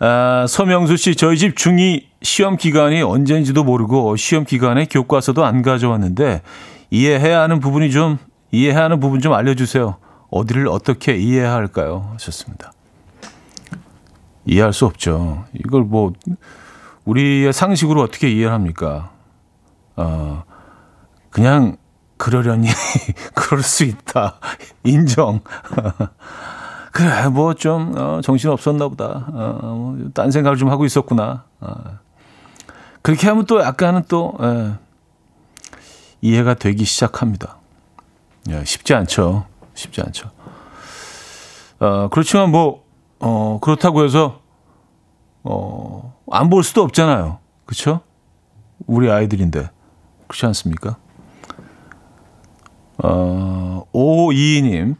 [0.00, 6.42] 아, 서명수 씨, 저희 집 중2 시험 기간이 언제인지도 모르고 시험 기간에 교과서도 안 가져왔는데
[6.90, 8.18] 이해해야 하는 부분이 좀,
[8.52, 9.96] 이해해야 하는 부분 좀 알려주세요.
[10.30, 12.10] 어디를 어떻게 이해해야 할까요?
[12.12, 12.72] 하셨습니다.
[14.44, 15.44] 이해할 수 없죠.
[15.52, 16.12] 이걸 뭐,
[17.04, 19.10] 우리의 상식으로 어떻게 이해를 합니까?
[19.96, 20.44] 어,
[21.30, 21.76] 그냥
[22.18, 22.68] 그러려니,
[23.34, 24.38] 그럴 수 있다.
[24.84, 25.40] 인정.
[26.92, 29.26] 그래, 뭐 좀, 어, 정신 없었나 보다.
[29.32, 31.44] 어, 뭐, 딴 생각을 좀 하고 있었구나.
[31.60, 31.74] 어.
[33.02, 34.72] 그렇게 하면 또 약간은 또, 예,
[36.20, 37.56] 이해가 되기 시작합니다.
[38.50, 39.46] 예, 쉽지 않죠.
[39.74, 40.30] 쉽지 않죠.
[41.78, 42.84] 어, 그렇지만 뭐,
[43.20, 44.40] 어, 그렇다고 해서,
[45.44, 47.38] 어, 안 볼 수도 없잖아요.
[47.64, 48.00] 그쵸?
[48.86, 49.70] 우리 아이들인데.
[50.26, 50.96] 그렇지 않습니까?
[53.02, 54.96] 어, 5522님.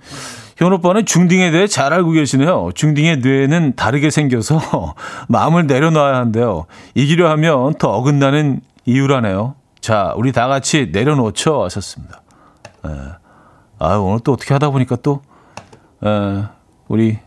[0.57, 2.71] 현 오빠는 중딩에 대해 잘 알고 계시네요.
[2.75, 4.95] 중딩의 뇌는 다르게 생겨서
[5.29, 6.67] 마음을 내려놔야 한대요.
[6.95, 9.55] 이기려 하면 더 어긋나는 이유라네요.
[9.81, 11.63] 자, 우리 다 같이 내려놓죠.
[11.65, 12.23] 하셨습니다.
[12.87, 12.91] 예.
[13.79, 15.23] 아, 오늘 또 어떻게 하다 보니까 또,
[16.05, 16.45] 에,
[16.89, 17.19] 우리,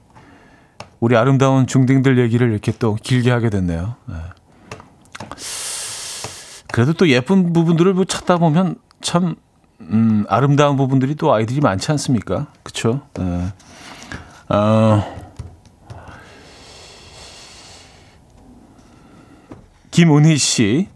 [1.00, 3.96] 우리 아름다운 중딩들 얘기를 이렇게 또 길게 하게 됐네요.
[4.10, 4.16] 예.
[6.74, 9.36] 그래도 또 예쁜 부분들을 뭐 찾다 보면 참
[9.90, 12.48] 음, 아름다운 부분들이 또 아이들이 많지 않습니까?
[12.64, 13.02] 그렇죠?
[13.16, 13.48] 네.
[14.50, 15.04] 어,
[19.92, 20.88] 김은희 씨,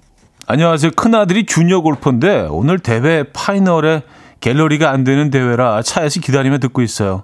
[0.48, 0.92] 안녕하세요.
[0.96, 4.04] 큰 아들이 주니어 골퍼인데 오늘 대회 파이널에
[4.40, 7.24] 갤러리가 안 되는 대회라 차에서 기다리며 듣고 있어요.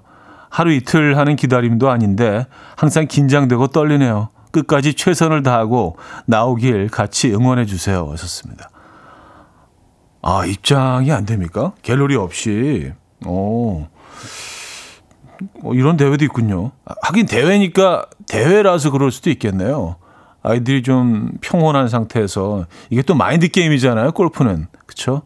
[0.50, 2.46] 하루 이틀 하는 기다림도 아닌데
[2.76, 4.28] 항상 긴장되고 떨리네요.
[4.50, 5.96] 끝까지 최선을 다하고
[6.26, 8.08] 나오길 같이 응원해 주세요.
[8.10, 8.68] 하셨습니다.
[10.22, 11.72] 아, 입장이 안 됩니까?
[11.82, 12.92] 갤러리 없이.
[13.26, 13.86] 오.
[15.64, 16.70] 어, 이런 대회도 있군요.
[17.02, 19.96] 하긴 대회니까 대회라서 그럴 수도 있겠네요.
[20.44, 24.12] 아이들이 좀 평온한 상태에서 이게 또 마인드 게임이잖아요.
[24.12, 24.66] 골프는.
[24.86, 25.22] 그렇죠?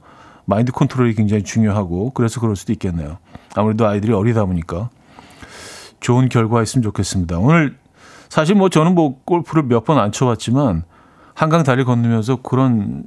[0.46, 3.18] 마인드 컨트롤이 굉장히 중요하고 그래서 그럴 수도 있겠네요.
[3.54, 4.90] 아무래도 아이들이 어리다 보니까
[6.00, 7.38] 좋은 결과 있으면 좋겠습니다.
[7.38, 7.76] 오늘
[8.28, 10.84] 사실 뭐 저는 뭐 골프를 몇 번 안 쳐봤지만
[11.34, 13.02] 한강 다리 건너면서 그런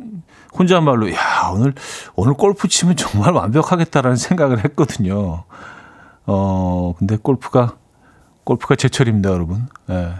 [0.58, 1.17] 혼잣말로 야
[1.51, 1.73] 오늘
[2.15, 5.43] 오늘 골프 치면 정말 완벽하겠다라는 생각을 했거든요.
[6.25, 7.75] 어 근데 골프가
[8.49, 9.67] 골프가 제철입니다, 여러분.
[9.91, 10.13] 예.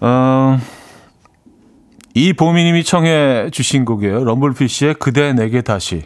[0.00, 0.58] 어,
[2.12, 4.22] 이 보미님이 청해 주신 곡이에요.
[4.24, 6.04] 럼블피쉬의 그대 내게 다시.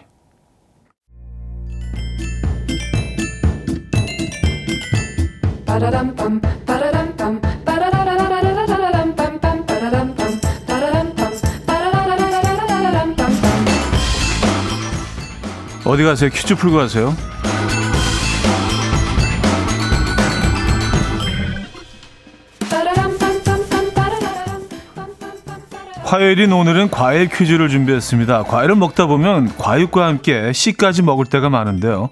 [15.88, 16.28] 어디 가세요?
[16.28, 17.16] 퀴즈 풀고 가세요.
[26.08, 28.44] 화요일인 오늘은 과일 퀴즈를 준비했습니다.
[28.44, 32.08] 과일을 먹다 보면 과육과 함께 씨까지 먹을 때가 많은데요.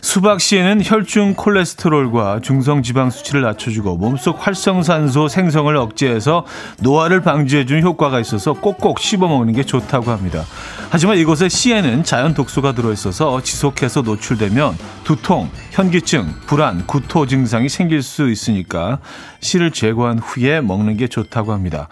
[0.00, 6.44] 수박 씨에는 혈중 콜레스테롤과 중성 지방 수치를 낮춰주고 몸속 활성산소 생성을 억제해서
[6.80, 10.42] 노화를 방지해주는 효과가 있어서 꼭꼭 씹어 먹는 게 좋다고 합니다.
[10.90, 18.28] 하지만 이곳에 씨에는 자연 독소가 들어있어서 지속해서 노출되면 두통, 현기증, 불안, 구토 증상이 생길 수
[18.28, 18.98] 있으니까
[19.38, 21.86] 씨를 제거한 후에 먹는 게 좋다고 합니다.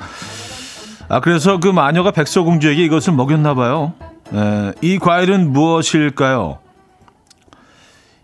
[1.09, 3.93] 아, 그래서 그 마녀가 백설공주에게 이것을 먹였나 봐요.
[4.33, 6.59] 에, 이 과일은 무엇일까요?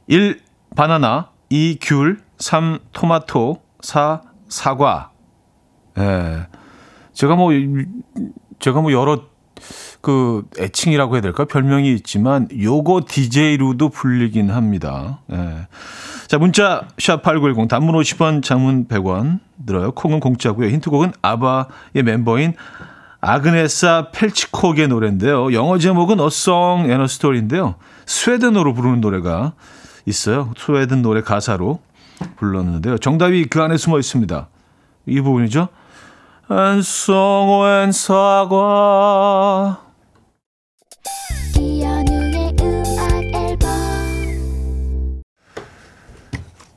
[0.06, 0.40] 1.
[0.76, 1.78] 바나나 2.
[1.80, 2.78] 귤 3.
[2.92, 4.22] 토마토 4.
[4.48, 5.10] 사과
[5.98, 6.46] 에,
[7.12, 7.52] 제가 뭐
[8.58, 9.22] 제가 뭐 여러
[10.00, 15.20] 그 애칭이라고 해야 될까 별명이 있지만 요거 DJ로도 불리긴 합니다.
[15.32, 15.66] 예.
[16.26, 19.92] 자 문자 샵8910 단문 50원 장문 100원 들어요.
[19.92, 20.68] 콩은 공짜고요.
[20.68, 22.54] 힌트곡은 아바의 멤버인
[23.20, 25.52] 아그네사 펠치콕의 노래인데요.
[25.52, 27.74] 영어 제목은 A Song and a Story인데요.
[28.06, 29.52] 스웨덴어로 부르는 노래가
[30.06, 30.52] 있어요.
[30.56, 31.80] 스웨덴 노래 가사로
[32.36, 32.98] 불렀는데요.
[32.98, 34.48] 정답이 그 안에 숨어 있습니다.
[35.06, 35.68] 이 부분이죠.
[36.48, 39.80] 안성호엔 사과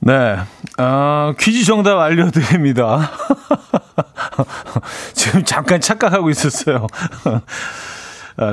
[0.06, 0.38] 네.
[0.78, 3.10] 어, 퀴즈 정답 알려드립니다.
[5.14, 6.88] 지금 잠깐 착각하고 있었어요.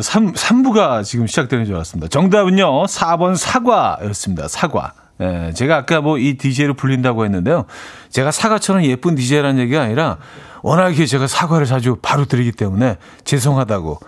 [0.01, 2.09] 3, 어, 3부가 지금 시작되는 줄 알았습니다.
[2.09, 4.47] 정답은요, 4번 사과였습니다.
[4.49, 4.93] 사과.
[5.21, 7.67] 예, 제가 아까 뭐 이 DJ로 불린다고 했는데요.
[8.11, 10.17] 제가 사과처럼 예쁜 DJ라는 얘기가 아니라
[10.63, 13.99] 워낙에 제가 사과를 자주 바로 드리기 때문에 죄송하다고.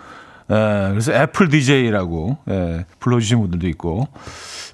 [0.51, 4.07] 예, 그래서 애플 DJ라고 예, 불러주신 분들도 있고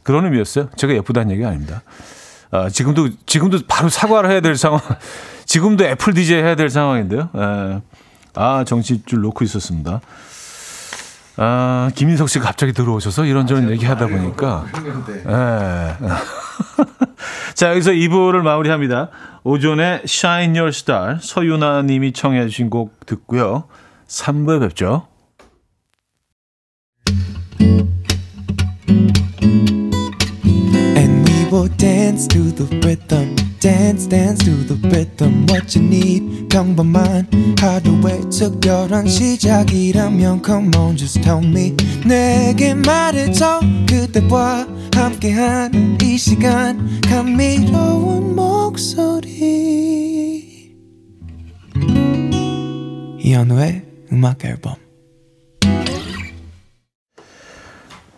[0.03, 0.69] 그런 의미였어요.
[0.75, 1.81] 제가 예쁘다는 얘기 아닙니다.
[2.51, 4.81] 아, 지금도 지금도 바로 사과를 해야 될 상황.
[5.45, 7.29] 지금도 애플 DJ 해야 될 상황인데요.
[7.35, 7.81] 에.
[8.35, 10.01] 아 정치줄 놓고 있었습니다.
[11.37, 14.65] 아 김인석 씨가 갑자기 들어오셔서 이런저런 아, 얘기하다 보니까.
[15.27, 15.95] 예.
[17.55, 19.09] 자 여기서 2부를 마무리합니다.
[19.43, 23.63] 오존의 Shine Your Star 서유나 님이 청해 주신 곡 듣고요.
[24.07, 25.07] 3부에 뵙죠.
[31.59, 37.27] Will dance to the rhythm dance dance to the rhythm what you need 평범한
[37.59, 41.75] 하루의 특별한 시작이라면 come on just tell me
[42.07, 49.59] 내게 말해줘 그대와 함께한 이 시간 감미로운 목소리
[53.19, 54.75] 이현우의 음악 앨범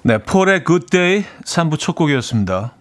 [0.03, 2.80] 네, 폴의 Good Day 3부 첫 곡이었습니다.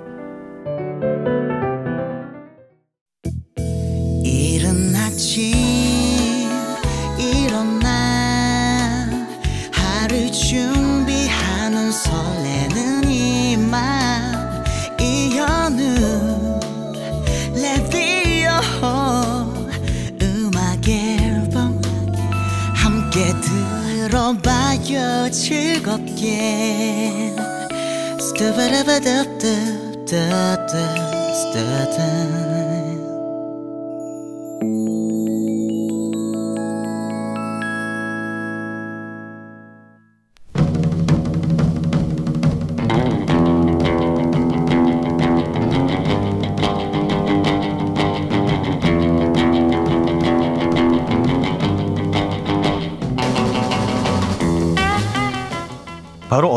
[26.21, 27.33] 즐겁게
[28.19, 29.41] 스타바라바답답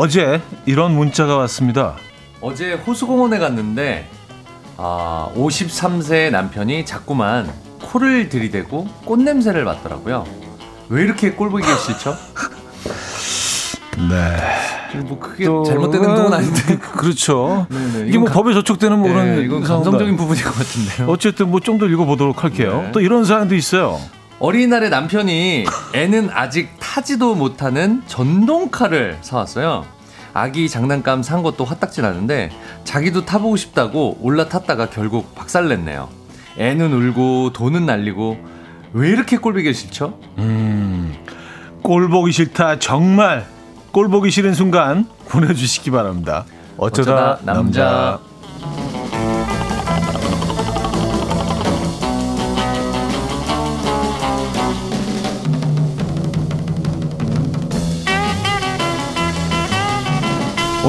[0.05, 1.95] 어제 이런 문자가 왔습니다.
[2.39, 4.07] 어제 호수공원에 갔는데
[4.77, 10.27] 아, 53세 남편이 자꾸만 코를 들이대고 꽃 냄새를 맡더라고요.
[10.89, 12.15] 왜 이렇게 꼴보기 싫죠?
[13.97, 14.99] 네.
[15.07, 16.77] 뭐 크게 잘못된 행동은 아닌데.
[16.77, 17.65] 그렇죠.
[17.71, 21.07] 네네, 이게 뭐 이건 법에 저촉되는 뭐 네, 그런 이건 상황도 감성적인 부분인 것 같은데요.
[21.09, 22.81] 어쨌든 뭐 좀 더 읽어보도록 할게요.
[22.85, 22.91] 네.
[22.91, 23.99] 또 이런 사연도 있어요.
[24.37, 25.65] 어린이날에 남편이
[25.95, 29.85] 애는 아직 타지도 못하는 전동카를 사왔어요.
[30.35, 32.51] 아기 장난감 산 것도 화딱지 나는데
[32.83, 36.09] 자기도 타보고 싶다고 올라탔다가 결국 박살냈네요.
[36.57, 38.37] 애는 울고 돈은 날리고
[38.91, 40.19] 왜 이렇게 꼴보기 싫죠?
[41.81, 43.45] 꼴 보기 싫다 정말
[43.93, 46.43] 꼴 보기 싫은 순간 보내주시기 바랍니다.
[46.75, 47.83] 어쩌다, 어쩌다 남자.
[47.85, 48.19] 남자.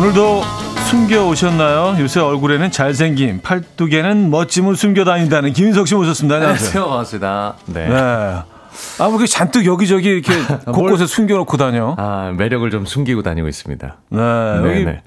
[0.06, 0.42] 오늘도
[0.88, 1.96] 숨겨 오셨나요?
[1.98, 6.36] 요새 얼굴에는 잘생김, 팔뚝에는 멋짐을 숨겨 다닌다는 김인석 씨 모셨습니다.
[6.36, 6.84] 안녕하세요.
[6.84, 6.88] 안녕하세요.
[6.88, 7.56] 반갑습니다.
[7.66, 7.88] 네.
[7.88, 7.94] 네.
[7.96, 10.32] 아, 뭐 잔뜩 여기저기 이렇게
[10.66, 11.96] 곳곳에 숨겨놓고 다녀.
[11.98, 13.96] 아, 매력을 좀 숨기고 다니고 있습니다.
[14.10, 14.20] 네.
[14.20, 15.02] 여기 네네.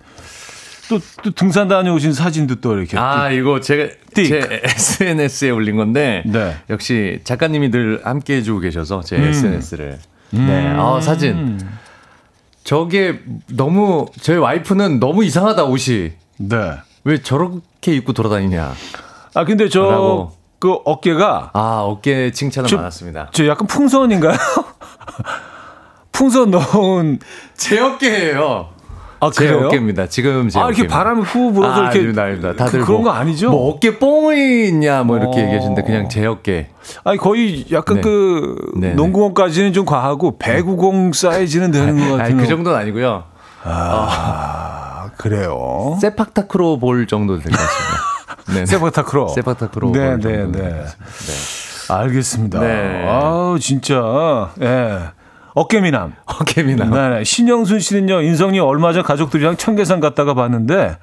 [0.89, 2.97] 또, 또 등산 다녀오신 사진도 또 이렇게.
[2.97, 4.27] 아, 이거 제가 띡.
[4.27, 6.57] 제 SNS에 올린 건데 네.
[6.69, 9.23] 역시 작가님이 늘 함께 해주고 계셔서 제 음.
[9.23, 9.97] SNS를
[10.31, 11.57] 네, 아 사진
[12.69, 16.73] 저게 너무 저희 와이프는 너무 이상하다 옷이 네.
[17.03, 18.73] 왜 저렇게 입고 돌아다니냐
[19.33, 20.33] 아, 근데 저, 라고.
[20.59, 24.37] 그 어깨가 아 어깨 칭찬은 저- 많았습니다 저 약간 풍선인가요?
[26.13, 27.17] 풍선 넣은.
[27.57, 28.69] 제 어깨예요
[29.21, 29.67] 아, 제 그래요?
[29.67, 30.97] 어깨입니다 지금 제 아, 이렇게 어깨입니다.
[30.97, 31.97] 바람이 후 불어서 아, 이렇게.
[31.99, 32.53] 아닙니다, 아닙니다.
[32.55, 33.49] 다들 그, 그런 뭐, 거 아니죠?
[33.51, 35.43] 뭐 어깨 뽕이 있냐 뭐 이렇게 어.
[35.43, 36.69] 얘기하시는데 그냥 제 어깨
[37.03, 38.01] 아니, 거의 약간 네.
[38.01, 38.93] 그, 네네.
[38.95, 42.37] 농구공까지는 좀 과하고, 배구공 사이즈는 되는 것 같은.
[42.37, 43.25] 그 정도는 아니고요
[43.63, 45.97] 아, 그래요.
[46.01, 47.99] 세팍타크로 볼 정도 될 것 같습니다
[48.59, 49.27] 네, 세바타크로.
[49.27, 50.69] 세팍타크로 네, 볼 네, 네.
[50.81, 51.93] 같습니다.
[51.93, 52.59] 알겠습니다.
[52.59, 53.05] 네.
[53.07, 54.49] 아우, 진짜.
[54.61, 54.99] 예.
[55.63, 56.13] 어깨미남.
[56.25, 60.97] 어깨미나 네, 신영순 씨는요, 인성이 얼마 전 가족들이랑 청계산 갔다가 봤는데,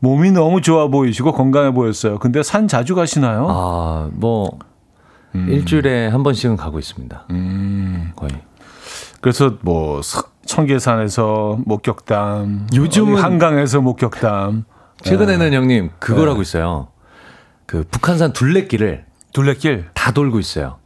[0.00, 2.18] 몸이 너무 좋아 보이시고 건강해 보였어요.
[2.18, 3.46] 근데 산 자주 가시나요?
[3.50, 4.58] 아, 뭐
[5.34, 7.26] 일주일에 한 번씩은 가고 있습니다.
[7.30, 8.12] 음.
[8.16, 8.30] 거의.
[9.20, 14.64] 그래서 뭐 서- 청계산에서 목격담, 요즘은- 어디 한강에서 목격담,
[15.02, 16.88] 최근에는 형님 그걸 하고 있어요.
[17.66, 19.86] 그 북한산 둘레길을 둘레길.
[19.92, 20.76] 다 돌고 있어요.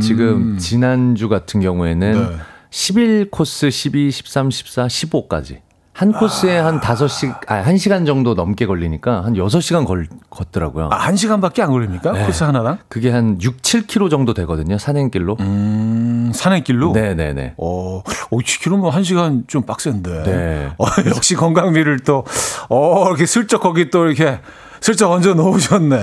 [0.00, 2.36] 지금 지난주 같은 경우에는 네.
[2.70, 5.66] 11 코스 12, 13, 14, 15까지.
[5.92, 10.90] 한 코스에 한 5시, 아, 1시간 정도 넘게 걸리니까 한 6시간 걸, 걷더라고요.
[10.92, 12.12] 아, 한 시간밖에 안 걸립니까?
[12.12, 12.26] 네.
[12.26, 12.76] 코스 하나당?
[12.88, 14.76] 그게 한 6, 7km 정도 되거든요.
[14.76, 15.38] 산행길로.
[15.40, 16.92] 음, 산행길로?
[16.92, 17.54] 네네네.
[17.56, 20.22] 어, 5km면 한 시간 좀 빡센데.
[20.24, 20.70] 네.
[20.76, 22.24] 어, 역시 건강미를 또,
[22.68, 24.40] 어, 이렇게 슬쩍 거기 또 이렇게
[24.86, 26.00] 슬쩍 얹어 놓으셨네.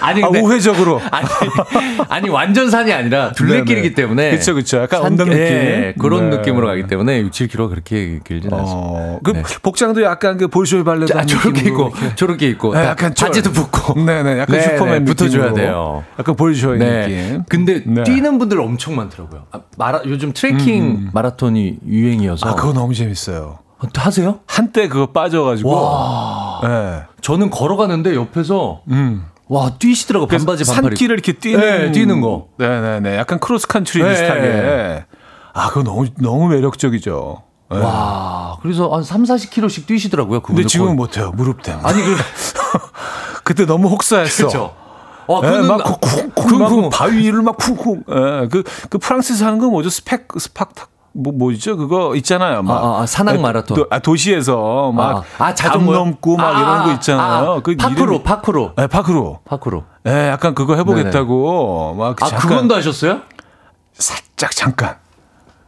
[0.00, 1.00] 아니, 아, 근데- 우회적으로.
[1.12, 1.26] 아니,
[2.08, 3.94] 아니, 완전 산이 아니라 둘레길이기 네네.
[3.94, 4.30] 때문에.
[4.32, 4.78] 그쵸, 그쵸.
[4.78, 5.40] 약간 산- 언덕 느낌.
[5.40, 6.38] 예, 그런 네.
[6.38, 8.76] 느낌으로 가기 때문에 6, 7km 그렇게 길진 않습니다.
[8.76, 9.42] 어, 그 네.
[9.62, 12.74] 복장도 약간 그 볼쇼이 발레 자, 저렇게 입고, 저렇게 입고.
[12.74, 13.28] 네, 다 약간 쫄.
[13.28, 14.04] 바지도 붙고.
[14.04, 15.52] 네네, 약간 네, 슈퍼맨 네, 붙어줘야.
[15.52, 16.02] 돼요.
[16.18, 17.06] 약간 볼쇼이 네.
[17.06, 17.44] 느낌.
[17.48, 18.02] 근데 네.
[18.02, 19.44] 뛰는 분들 엄청 많더라고요.
[19.52, 22.48] 아, 마라, 요즘 트레킹 마라톤이 유행이어서.
[22.48, 23.58] 아, 그거 너무 재밌어요.
[23.78, 24.40] 아, 하세요?
[24.48, 25.70] 한때 그거 빠져가지고.
[26.64, 27.02] 네.
[27.24, 29.24] 저는 걸어가는데 옆에서 음.
[29.48, 30.82] 와 뛰시더라고 반바지 반팔.
[30.90, 32.48] 산길을 이렇게 뛰는 네, 뛰는 거.
[32.58, 33.16] 네네네.
[33.16, 34.10] 약간 크로스 컨트리 네.
[34.10, 35.04] 비슷하게.
[35.54, 37.42] 아, 그거 너무 너무 매력적이죠.
[37.70, 37.78] 네.
[37.78, 40.40] 와 그래서 한 3, 40km씩 뛰시더라고요.
[40.40, 40.96] 근데 지금은 거의.
[40.96, 41.32] 못해요.
[41.34, 41.88] 무릎 때문에.
[41.88, 42.14] 아니 그
[43.42, 44.48] 그때 너무 혹사했어.
[44.48, 44.74] 그렇죠.
[45.26, 46.90] 와 예, 막 쿵쿵쿵 막 쿵쿵.
[46.90, 48.04] 바위를 막 쿵쿵.
[48.10, 49.88] 예, 그, 그 프랑스에서 하는 거 뭐죠?
[49.88, 50.74] 스펙, 스팍,
[51.14, 51.76] 뭐, 뭐죠?
[51.76, 52.62] 그거 있잖아요.
[52.62, 52.82] 막.
[52.84, 53.76] 아, 아, 산악 마라톤.
[53.76, 55.24] 도, 아, 도시에서 막.
[55.38, 55.96] 아, 아, 자전거요?
[55.96, 57.50] 담 넘고 막 아, 이런 거 아, 있잖아요.
[57.52, 59.40] 아, 그 파쿠르 파쿠르 예, 파크로.
[59.44, 59.84] 파크로.
[60.06, 61.94] 예, 약간 그거 해보겠다고.
[61.94, 63.20] 막아 잠깐 그건도 하셨어요?
[63.94, 64.96] 살짝 잠깐.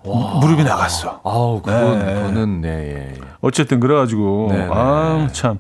[0.05, 1.21] 무릎이 나갔어.
[1.25, 2.15] 아우 그건 네.
[2.15, 3.17] 그거는 네 예.
[3.17, 3.21] 예.
[3.41, 4.69] 어쨌든 그래가지고 네, 네.
[4.73, 5.59] 아 참.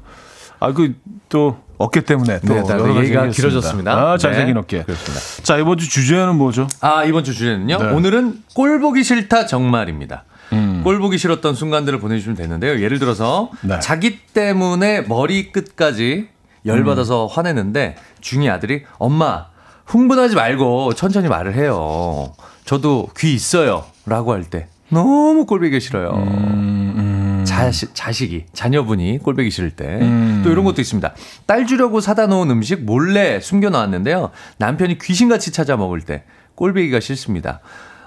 [0.60, 0.94] 아 그
[1.28, 3.26] 또 어깨 때문에 또 네, 다 여러 가지 얘기가.
[3.28, 3.92] 길어졌습니다.
[4.12, 4.82] 아 잘생긴 네, 어깨.
[4.82, 5.42] 그렇습니다.
[5.42, 6.66] 자 이번 주 주제는 뭐죠?
[6.80, 7.78] 아 이번 주 주제는요.
[7.78, 7.84] 네.
[7.92, 10.24] 오늘은 꼴 보기 싫다 정말입니다.
[10.52, 10.80] 음.
[10.84, 12.80] 꼴 보기 싫었던 순간들을 보내주시면 되는데요.
[12.80, 13.78] 예를 들어서 네.
[13.80, 16.28] 자기 때문에 머리 끝까지
[16.64, 19.46] 열 받아서 화내는데 중이 아들이 엄마
[19.86, 22.32] 흥분하지 말고 천천히 말을 해요.
[22.64, 26.10] 저도 귀 있어요라고 할 때 너무 꼴 보기 싫어요.
[26.14, 26.85] 음,
[27.46, 30.42] 자식, 자식이 자녀분이 꼴보기 싫을 때또 음.
[30.46, 31.14] 이런 것도 있습니다.
[31.46, 34.30] 딸 주려고 사다 놓은 음식 몰래 숨겨 놨는데요.
[34.58, 36.24] 남편이 귀신같이 찾아 먹을 때
[36.56, 37.60] 꼴보기가 싫습니다.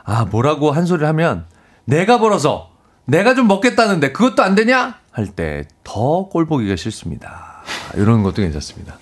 [0.04, 1.46] 아 뭐라고 한 소리를 하면
[1.86, 2.72] 내가 벌어서
[3.06, 7.64] 내가 좀 먹겠다는데 그것도 안 되냐 할 때 더 꼴보기가 싫습니다.
[7.96, 8.98] 이런 것도 괜찮습니다.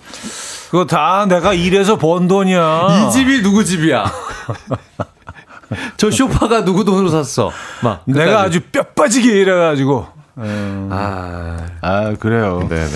[0.70, 3.08] 그거 다 내가 일해서 번 돈이야.
[3.08, 4.04] 이 집이 누구 집이야?
[5.98, 7.50] 저 쇼파가 누구 돈으로 샀어?
[7.82, 8.40] 막 내가.
[8.42, 10.06] 아주 뼈 빠지게 일해가지고.
[10.40, 12.66] 아 아 그래요.
[12.68, 12.86] 네네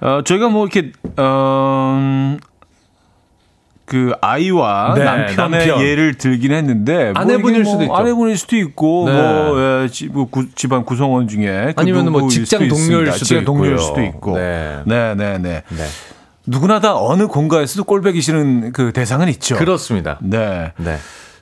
[0.00, 2.36] 어, 저희가 뭐 이렇게 어,
[3.84, 5.80] 그 아이와 네, 남편의 남편.
[5.80, 7.94] 예를 들긴 했는데 뭐 아내분일 뭐 수도 있죠.
[7.96, 9.12] 아내분일 수도 있고 네.
[9.14, 13.12] 뭐 예, 지- 뭐 구- 집안 구성원 중에 그 아니면 뭐 직장 수도 동료일.
[13.12, 13.86] 수도 직장 동료일 있고요.
[13.86, 14.80] 수도 있고 네.
[14.84, 15.62] 네, 네, 네.
[15.68, 15.84] 네.
[16.46, 19.56] 누구나 다 어느 공간에서도 꼴배기 싫은 그 대상은 있죠.
[19.56, 20.18] 그렇습니다.
[20.20, 20.72] 네.
[20.76, 20.96] 네.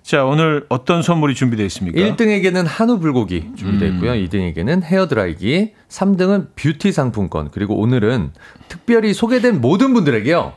[0.07, 1.99] 자 오늘 어떤 선물이 준비되어 있습니까?
[2.01, 4.13] 1등에게는 한우 불고기 준비되어 있고요.
[4.13, 8.31] 2등에게는 헤어드라이기, 3등은 뷰티 상품권, 그리고 오늘은
[8.69, 10.53] 특별히 소개된 모든 분들에게요.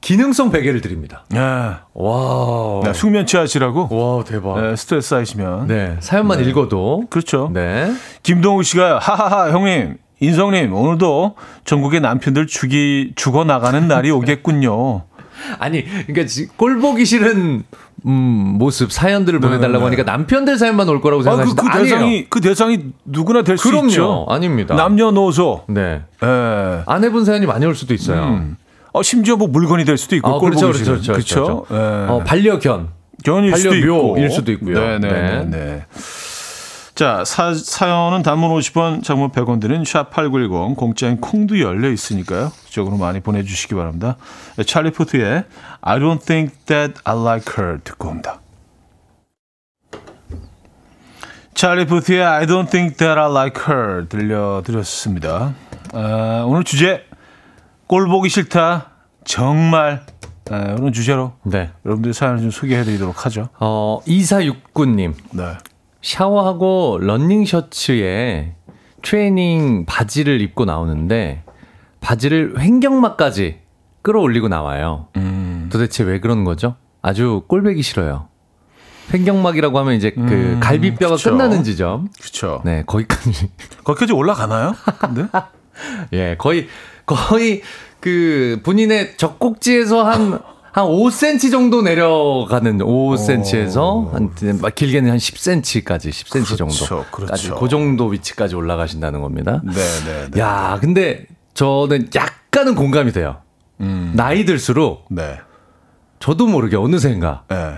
[0.00, 1.24] 기능성 베개를 드립니다.
[1.30, 1.40] 네.
[1.40, 1.80] 와.
[2.84, 4.60] 네, 숙면 취하시라고 와, 대박.
[4.60, 4.68] 네.
[4.70, 7.50] 네, 스트레스 쌓이시면 사연만 읽어도 그렇죠.
[7.52, 7.92] 네.
[8.22, 15.02] 김동우 씨가 하하하 형님 인성님 오늘도 전국의 남편들 죽이 죽어 나가는 날이 오겠군요.
[15.58, 17.64] 아니, 그러니까 지- 꼴 보기 싫은
[18.06, 19.84] 음, 모습 사연들을 보내달라고 네.
[19.96, 21.84] 하니까 남편들 사연만 올 거라고 아, 그, 그 아니에요.
[21.84, 23.74] 대상이 그 대상이 누구나 될 수.
[23.86, 24.26] 있죠.
[24.28, 24.74] 아닙니다.
[24.74, 25.64] 남녀노소.
[25.68, 26.02] 네.
[26.22, 26.82] 예.
[26.86, 28.22] 아내분 사연이 많이 올 수도 있어요.
[28.24, 28.56] 음.
[28.92, 30.84] 어, 심지어 뭐 물건이 될 수도 있고 아, 꼴 그렇죠, 그렇죠.
[30.92, 31.66] 그렇죠, 그렇죠.
[31.70, 31.76] 예.
[32.10, 32.88] 어, 반려견.
[33.24, 34.78] 견일 수도 있고 반려묘일 수도 있고요.
[34.78, 35.86] 네 네 네.
[36.94, 37.04] 네.
[37.04, 42.52] 자, 사, 사연은 단문 50원, 장문 100원 드는 샵8910 공짜인 콩도 열려 있으니까요.
[42.66, 44.16] 그쪽으로 많이 보내주시기 바랍니다.
[44.64, 45.44] 찰리 푸트의
[45.80, 48.40] I don't think that I like her 듣고 옵니다.
[51.54, 55.54] 찰리 푸트의 I don't think that I like her 들려드렸습니다.
[55.92, 57.04] 아, 오늘 주제
[57.88, 58.90] 꼴 보기 싫다
[59.24, 60.06] 정말
[60.50, 61.70] 아, 이런 주제로 네.
[61.84, 63.48] 여러분들 사연을 좀 소개해드리도록 하죠.
[63.58, 65.14] 어, 2469님.
[65.32, 65.56] 네.
[66.04, 68.54] 샤워하고 러닝 셔츠에
[69.00, 71.42] 트레이닝 바지를 입고 나오는데
[72.00, 73.60] 바지를 횡격막까지
[74.02, 75.08] 끌어올리고 나와요.
[75.16, 75.70] 음.
[75.72, 76.76] 도대체 왜 그런 거죠?
[77.00, 78.28] 아주 꼴배기 싫어요.
[79.14, 81.30] 횡격막이라고 하면 이제 그 갈비뼈가 그쵸.
[81.30, 82.08] 끝나는 지점.
[82.20, 82.60] 그렇죠.
[82.64, 83.50] 네, 거기까지.
[83.82, 84.74] 거기까지 올라가나요?
[85.00, 85.26] 근데
[86.12, 86.68] 예, 거의
[87.06, 87.62] 거의
[88.00, 90.38] 그 본인의 젖꼭지에서 한
[90.74, 97.04] 한 5cm 정도 내려가는 5cm에서 한막 길게는 한 10cm까지 10cm 그렇죠, 정도.
[97.12, 97.30] 그렇죠.
[97.30, 99.62] 까지 그 정도 위치까지 올라가신다는 겁니다.
[99.64, 100.40] 네, 네, 네.
[100.40, 103.36] 야, 근데 저는 약간은 공감이 돼요.
[104.14, 105.38] 나이 들수록 네.
[106.18, 107.74] 저도 모르게 어느샌가 네.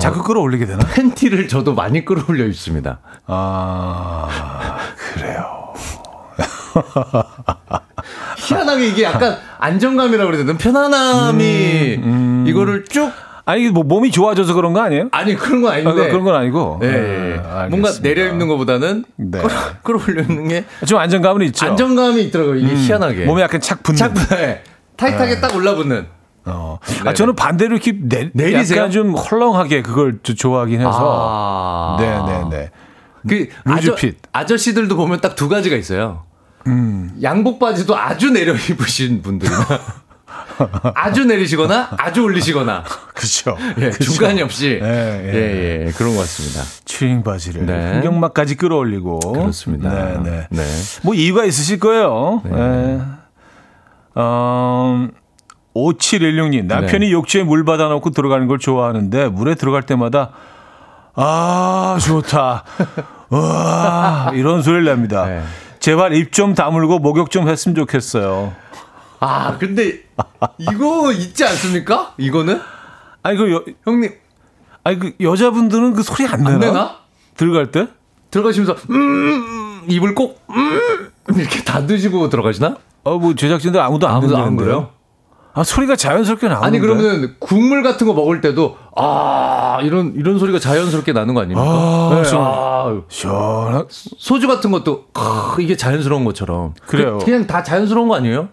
[0.00, 0.86] 자꾸 끌어올리게 되나?
[0.86, 3.00] 팬티를 저도 많이 끌어올려 입습니다.
[3.26, 5.72] 아, 그래요.
[8.44, 10.58] 희한하게 이게 약간 안정감이라고 그래야 되나?
[10.58, 12.00] 편안함이
[12.46, 13.10] 이거를 쭉
[13.46, 15.08] 아니, 뭐 몸이 좋아져서 그런 거 아니에요?
[15.12, 16.78] 아니 그런 건 아, 아닌데 그런 건 아니고.
[16.80, 17.34] 네, 네,
[17.68, 18.00] 뭔가 알겠습니다.
[18.08, 19.38] 내려 입는 것보다는 네.
[19.38, 19.50] 끌어,
[19.82, 21.66] 끌어올려 입는 게 좀 안정감은 있죠.
[21.66, 22.56] 안정감이 있더라고요.
[22.56, 23.98] 이게 희한하게 몸에 약간 착 붙는.
[23.98, 24.62] 착 네.
[24.96, 26.06] 타이트하게 딱 올라붙는.
[26.46, 26.78] 어.
[26.86, 27.10] 네.
[27.10, 28.78] 아, 저는 반대로 이렇게 내, 내리세요?
[28.78, 30.90] 약간 좀 헐렁하게 그걸 저- 좋아하긴 해서.
[30.92, 31.96] 아.
[32.00, 32.70] 네, 네, 네.
[33.28, 34.18] 그 아저, 루즈핏.
[34.32, 36.22] 아저씨들도 보면 딱 두 가지가 있어요.
[37.22, 39.66] 양복 바지도 아주 내려 입으신 분들이나
[40.94, 42.84] 아주 내리시거나 아주 올리시거나
[43.14, 43.56] 그렇죠.
[43.78, 45.34] 예, 중간이 없이 예, 예.
[45.34, 46.62] 예, 예, 그런 것 같습니다.
[46.84, 47.92] 추링 바지를 네.
[47.92, 49.18] 풍경막까지 끌어올리고.
[49.18, 49.90] 그렇습니다.
[49.90, 50.46] 네, 네.
[50.50, 50.62] 네.
[51.02, 52.42] 뭐 이유가 있으실 거예요.
[52.44, 53.00] 네.
[54.14, 55.08] 어,
[55.74, 57.12] 5716님 남편이 네.
[57.12, 60.30] 욕조에 물 받아놓고 들어가는 걸 좋아하는데 물에 들어갈 때마다
[61.14, 62.64] 아 좋다.
[63.30, 65.26] 와 이런 소리를 냅니다.
[65.84, 65.90] 네.
[65.90, 68.54] 제발 입 좀 다물고 목욕 좀 했으면 좋겠어요.
[69.20, 70.00] 아, 근데
[70.58, 72.14] 이거 있지 않습니까?
[72.16, 72.58] 이거는
[73.22, 74.10] 아니 그 여, 형님
[74.82, 76.54] 아니 그 여자분들은 그 소리 안 내나?
[76.54, 76.96] 안 되나?
[77.36, 77.88] 들어갈 때?
[78.30, 82.76] 들어가시면서 음, 음 입을 꼭 음, 이렇게 닫으시고 들어가시나?
[83.04, 84.56] 어뭐 제작진들 아무도 안 아무도 안.
[84.56, 84.90] 그래요?
[85.56, 86.66] 아 소리가 자연스럽게 나오는데.
[86.66, 91.62] 아니 그러면 국물 같은 거 먹을 때도 아 이런 이런 소리가 자연스럽게 나는 거 아닙니까?
[91.64, 93.84] 아, 네, 시원- 아, 시원하.
[93.88, 97.18] 소주 같은 것도 크, 이게 자연스러운 것처럼 그래요.
[97.24, 98.48] 그, 냥 다 자연스러운 거 아니에요?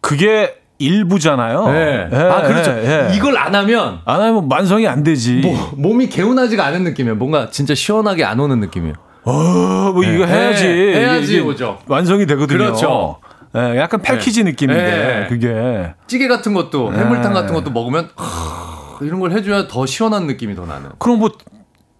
[0.00, 1.66] 그게 일부잖아요.
[1.68, 2.08] 네.
[2.12, 2.72] 예, 아 그렇죠.
[2.72, 3.16] 예, 예.
[3.16, 5.36] 이걸 안 하면 안 하면 만성이 안 되지.
[5.36, 7.14] 뭐, 몸이 개운하지가 않은 느낌이에요.
[7.16, 8.94] 뭔가 진짜 시원하게 안 오는 느낌이에요.
[9.24, 10.32] 어, 뭐 이거 네.
[10.32, 10.64] 해야지.
[10.66, 11.78] 네, 해야지 오죠.
[11.86, 12.58] 완성이 되거든요.
[12.58, 13.18] 그렇죠.
[13.56, 14.50] 예, 약간 패키지 네.
[14.50, 15.26] 느낌인데 네.
[15.28, 15.94] 그게.
[16.06, 16.98] 찌개 같은 것도 네.
[16.98, 20.90] 해물탕 같은 것도 먹으면 하, 이런 걸 해줘야 더 시원한 느낌이 더 나는.
[20.98, 21.30] 그럼 뭐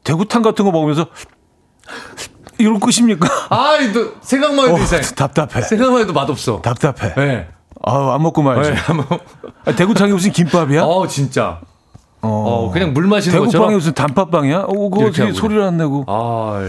[0.03, 1.07] 대구탕 같은 거 먹으면서
[2.59, 3.29] 이런 끝입니까?
[3.51, 5.01] 아, 또 생각만 해도 어, 이상.
[5.15, 5.63] 답답해.
[5.63, 6.61] 생각만 해도 맛없어.
[6.61, 7.15] 답답해.
[7.15, 7.49] 네.
[7.83, 8.71] 아우 안 먹고 말지.
[8.71, 8.77] 네.
[9.67, 10.83] 아, 대구탕이 무슨 김밥이야?
[10.83, 11.61] 어, 진짜.
[12.25, 12.67] 어.
[12.67, 13.73] 어, 그냥 물 마시는 것처럼.
[13.73, 14.61] 무슨 단팥빵이야?
[14.69, 16.05] 어, 그거 어떻게 소리를 안 내고.
[16.07, 16.61] 아,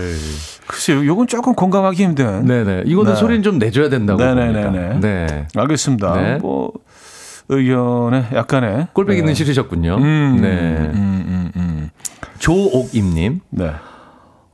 [0.67, 2.45] 글쎄요, 요건 조금 공감하기 힘든.
[2.45, 2.83] 네네.
[2.85, 3.19] 이거는 네.
[3.19, 4.23] 소리는 좀 내줘야 된다고.
[4.23, 4.63] 네네네네.
[4.63, 4.99] 봅니다.
[4.99, 5.47] 네.
[5.55, 6.15] 알겠습니다.
[6.21, 6.37] 네.
[6.37, 6.71] 뭐
[7.49, 9.33] 의견에 약간의 꼴배기는 네.
[9.33, 9.95] 싫으셨군요.
[9.97, 10.49] 음, 네.
[10.49, 11.89] 음, 음, 음.
[12.39, 13.41] 조옥임님.
[13.51, 13.71] 네.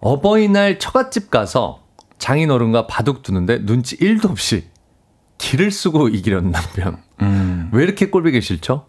[0.01, 1.79] 어버이날 처갓집 가서
[2.17, 4.65] 장인어른과 바둑 두는데 눈치 1도 없이
[5.37, 6.97] 기를 쓰고 이기려는 남편.
[7.21, 7.69] 음.
[7.71, 8.85] 왜 이렇게 꼴보기 싫죠?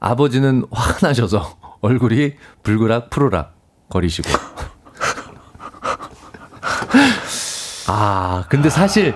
[0.00, 3.54] 아버지는 화가 나셔서 얼굴이 불그락 푸르락
[3.88, 4.28] 거리시고.
[7.88, 9.14] 아, 근데 사실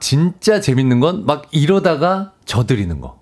[0.00, 3.20] 진짜 재밌는 건 막 이러다가 져드리는 거.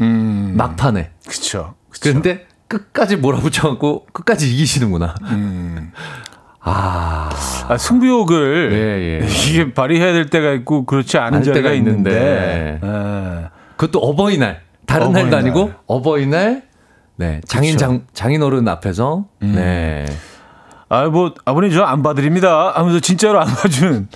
[0.00, 0.54] 음.
[0.56, 1.12] 막판에.
[1.26, 1.74] 그쵸.
[1.90, 2.12] 그쵸.
[2.12, 5.14] 근데 끝까지 몰아붙여갖고 끝까지 이기시는구나.
[5.30, 5.92] 음.
[6.64, 7.30] 아,
[7.68, 8.76] 아, 승부욕을 예,
[9.24, 9.26] 예.
[9.28, 12.10] 이게 발휘해야 될 때가 있고 그렇지 않은 때가 있는데.
[12.10, 12.80] 있는데.
[12.84, 13.50] 예.
[13.76, 14.62] 그것도 어버이날.
[14.92, 15.40] 다른 날도 어버이날.
[15.40, 16.62] 아니고 어버이날.
[17.16, 17.40] 네.
[17.46, 17.78] 장인 그쵸.
[17.86, 19.26] 장, 장인어른 앞에서.
[19.42, 19.52] 음.
[19.54, 20.06] 네.
[20.88, 22.72] 아, 뭐 아버님 저 안 봐드립니다.
[22.74, 24.08] 하면서 진짜로 안 봐주는.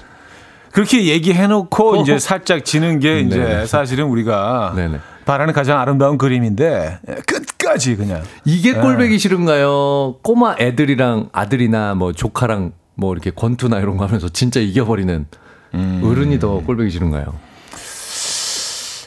[0.73, 3.67] 그렇게 얘기해놓고 이제 살짝 지는 게 이제 네.
[3.67, 4.99] 사실은 우리가 네네.
[5.25, 8.81] 바라는 가장 아름다운 그림인데 예, 끝까지 그냥 이게 네.
[8.81, 10.17] 꼴배기 싫은가요?
[10.23, 15.27] 꼬마 애들이랑 아들이나 뭐 조카랑 뭐 이렇게 권투나 이런 거 하면서 진짜 이겨버리는
[15.75, 16.03] 음.
[16.05, 17.25] 어른이 더 꼴배기 싫은가요?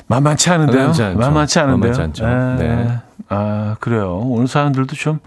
[0.10, 0.78] 만만치 않은데요.
[0.80, 1.20] 만만치 않죠.
[1.20, 1.92] 만만치 않은데요.
[1.92, 2.64] 만만치 않죠.
[2.64, 2.68] 예.
[2.68, 3.00] 네.
[3.30, 4.18] 아 그래요.
[4.26, 5.20] 오늘 사연들도 좀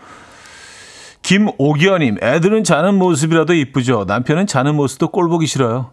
[1.22, 4.04] 김오기현님 애들은 자는 모습이라도 이쁘죠.
[4.08, 5.90] 남편은 자는 모습도 꼴 보기 싫어요.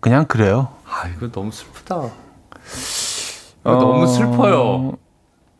[0.00, 0.68] 그냥 그래요.
[0.86, 1.96] 아, 이거 너무 슬프다.
[3.62, 4.92] 이거 너무 슬퍼요.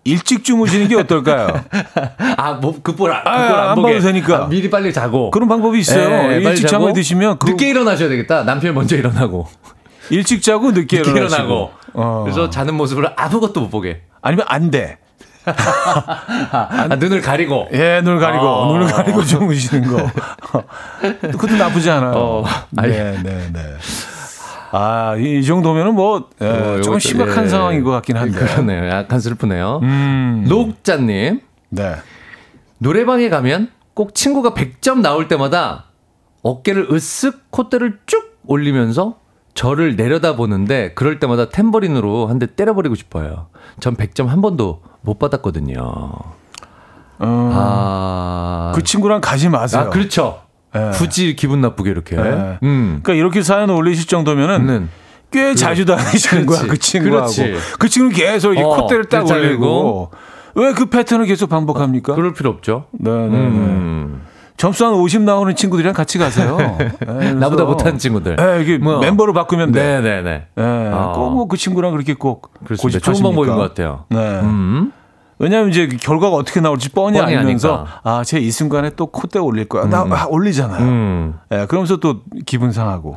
[0.04, 1.48] 일찍 주무시는 게 어떨까요?
[2.38, 3.92] 아, 뭐, 그볼, 아, 아, 안, 안 보게.
[3.94, 4.44] 봐도 되니까.
[4.44, 5.30] 아, 미리 빨리 자고.
[5.30, 6.32] 그런 방법이 있어요.
[6.32, 8.44] 예, 일찍 자고 잠을 드시면 그 늦게 일어나셔야 되겠다.
[8.44, 9.46] 남편이 먼저 일어나고.
[10.08, 11.42] 일찍 자고 늦게, 늦게 일어나시고.
[11.44, 11.70] 일어나고.
[11.95, 12.22] 어.
[12.24, 14.03] 그래서 자는 모습을 아무것도 못 보게.
[14.22, 14.99] 아니면 안 돼.
[15.47, 17.68] 아, 눈을 가리고.
[17.72, 18.72] 예, 눈을 가리고 어.
[18.72, 20.11] 눈을 가리고 주무시는 거.
[21.20, 22.12] 그것도 나쁘지 않아요.
[22.14, 22.45] 어.
[22.70, 23.61] 네, 네, 네.
[24.72, 27.49] 아, 이, 이 정도면은 뭐 예, 어, 조금 심각한 예.
[27.49, 28.38] 상황인 것 같긴 한데.
[28.38, 28.88] 그러네요.
[28.91, 29.80] 약간 슬프네요.
[29.82, 30.45] 음.
[30.49, 31.41] 녹자님.
[31.70, 31.97] 네.
[32.78, 35.86] 노래방에 가면 꼭 친구가 100점 나올 때마다
[36.43, 39.18] 어깨를 으쓱 콧대를 쭉 올리면서
[39.55, 43.48] 저를 내려다 보는데 그럴 때마다 탬버린으로 한 대 때려버리고 싶어요.
[43.80, 45.76] 전 100점 한 번도 못 받았거든요.
[47.22, 49.82] 어, 아, 그 친구랑 가지 마세요.
[49.82, 50.40] 아 그렇죠.
[50.74, 50.90] 예.
[50.94, 52.16] 굳이 기분 나쁘게 이렇게.
[52.16, 52.59] 예.
[52.62, 53.01] 음.
[53.03, 54.88] 그러니까 이렇게 사연 올리실 정도면은
[55.32, 56.62] 는꽤 자주 다니시는 거야.
[56.62, 57.26] 그 친구하고.
[57.26, 57.55] 그렇지.
[57.78, 60.11] 그 친구는 계속 이 어, 콧대를 딱잘 올리고
[60.55, 62.14] 왜 그 패턴을 계속 반복합니까?
[62.14, 62.86] 그럴 필요 없죠.
[62.92, 63.36] 네네네.
[63.36, 64.22] 음.
[64.61, 66.58] 점수 한 50 나오는 친구들이랑 같이 가세요.
[67.18, 68.36] 네, 나보다 못하는 친구들.
[68.36, 68.98] 네, 이게 뭐.
[68.98, 69.82] 멤버를 바꾸면 돼.
[70.02, 70.46] 네네 네.
[70.54, 71.12] 네, 어.
[71.16, 72.98] 꼭뭐 그 친구랑 그렇게 꼭 그렇습니다.
[73.00, 74.04] 좋은 방법인 것 같아요.
[74.11, 74.18] 네.
[74.40, 74.92] 음.
[75.38, 77.86] 왜냐하면 이제 결과가 어떻게 나올지 뻔히, 뻔히 알면서.
[78.02, 79.86] 아, 쟤이 순간에 또 콧대 올릴 거야.
[79.86, 80.82] 나 아, 올리잖아요.
[80.84, 81.34] 음.
[81.52, 83.16] 예, 그러면서 또 기분 상하고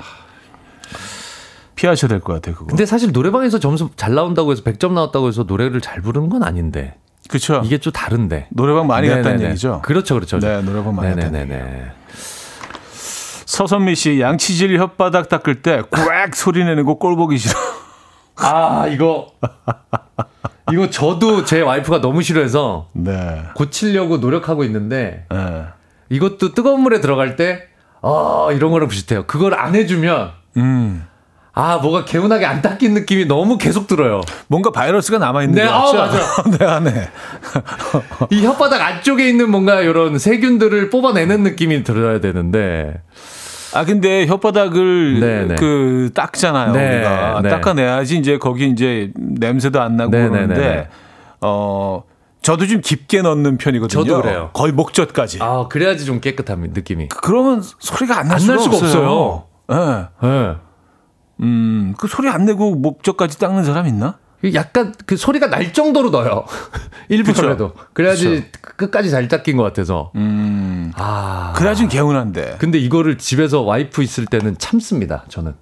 [1.76, 2.56] 피하셔야 될 것 같아요.
[2.56, 2.68] 그거.
[2.68, 6.96] 근데 사실 노래방에서 점수 잘 나온다고 해서 100점 나왔다고 해서 노래를 잘 부르는 건 아닌데
[7.30, 7.62] 그렇죠.
[7.64, 8.48] 이게 좀 다른데.
[8.52, 9.50] 노래방 많이 갔다는 네네네.
[9.52, 9.82] 얘기죠.
[9.84, 10.40] 그렇죠, 그렇죠.
[10.40, 11.92] 네, 노래방 많이 갔다는 네네네.
[13.46, 17.54] 서선미 씨 양치질 혓바닥 닦을 때꽥 소리 내는 거 꼴 보기 싫어.
[18.38, 19.28] 아 이거
[20.72, 23.44] 이거 저도 제 와이프가 너무 싫어해서 네.
[23.56, 25.66] 고치려고 노력하고 있는데 네.
[26.10, 27.68] 이것도 뜨거운 물에 들어갈 때
[28.02, 29.26] 아, 이런 거랑 비슷해요.
[29.28, 31.06] 그걸 안 해주면 음.
[31.56, 34.22] 아 뭐가 개운하게 안 닦인 느낌이 너무 계속 들어요.
[34.48, 36.02] 뭔가 바이러스가 남아 있는 네, 거 같죠?
[36.02, 36.58] 아, 맞아요.
[36.58, 37.10] 네, 안에.
[38.32, 42.96] 이 혓바닥 안쪽에 있는 뭔가 이런 세균들을 뽑아내는 느낌이 들어야 되는데
[43.76, 45.56] 아 근데 혓바닥을 네, 네.
[45.56, 46.72] 그 닦잖아요.
[46.74, 47.50] 네, 우리가 네.
[47.50, 50.88] 닦아내야지 이제 거기 이제 냄새도 안 나고 네, 네, 그러는데 네, 네.
[51.42, 52.04] 어
[52.42, 54.04] 저도 좀 깊게 넣는 편이거든요.
[54.04, 54.50] 저도 그래요.
[54.54, 55.38] 거의 목젖까지.
[55.42, 57.10] 아 그래야지 좀 깨끗한 느낌이.
[57.10, 59.44] 그러면 소리가 안날 안 수가, 날 수가 없어요.
[59.72, 60.28] 예.
[60.28, 60.56] 네.
[61.42, 64.18] 음, 그 소리 안 내고 목젖까지 닦는 사람 있나?
[64.54, 66.46] 약간 그 소리가 날 정도로 넣어요.
[67.08, 67.74] 일부러라도.
[67.94, 70.12] 그래야지 끝까지 잘 닦인 것 같아서.
[70.16, 70.92] 음.
[70.98, 71.54] 아.
[71.56, 72.58] 그래야 좀 개운한데.
[72.60, 75.24] 근데 이거를 집에서 와이프 있을 때는 참습니다.
[75.30, 75.54] 저는.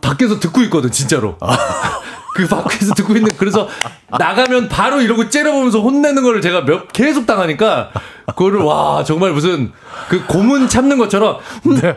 [0.00, 1.36] 밖에서 듣고 있거든 진짜로.
[2.34, 3.68] 그 밖에서 듣고 있는 그래서
[4.10, 7.90] 나가면 바로 이러고 째려보면서 혼내는 거를 제가 몇 계속 당하니까
[8.26, 9.72] 그거를 와 정말 무슨
[10.08, 11.38] 그 고문 참는 것처럼
[11.80, 11.96] 네.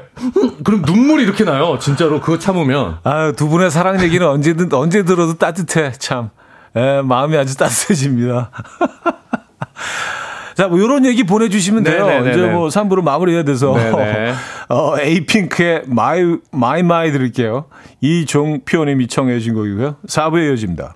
[0.63, 5.35] 그럼 눈물이 이렇게 나요 진짜로 그거 참으면 아, 두 분의 사랑 얘기는 언제든 언제 들어도
[5.35, 5.91] 따뜻해.
[5.93, 6.29] 참.
[6.75, 8.51] 에, 마음이 아주 따뜻해집니다.
[10.55, 12.05] 자, 뭐 이런 얘기 보내주시면 돼요.
[12.05, 12.31] 네네네네.
[12.31, 13.73] 이제 뭐 3부로 마무리해야 돼서.
[14.69, 17.65] 어, 에이핑크의 My My My 들을게요.
[18.01, 19.95] 이종표님이 청해 주신 곡이고요.
[20.07, 20.95] 4부에 이어집니다.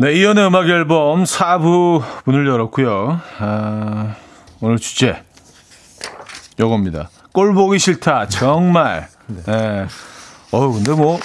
[0.00, 3.20] 네, 이연의 음악 앨범 4부 문을 열었고요.
[3.40, 4.14] 아,
[4.60, 5.20] 오늘 주제
[6.60, 7.10] 요겁니다.
[7.32, 8.28] 꼴 보기 싫다.
[8.28, 9.08] 정말.
[9.26, 9.86] 네.
[10.52, 11.18] 어우, 근데 뭐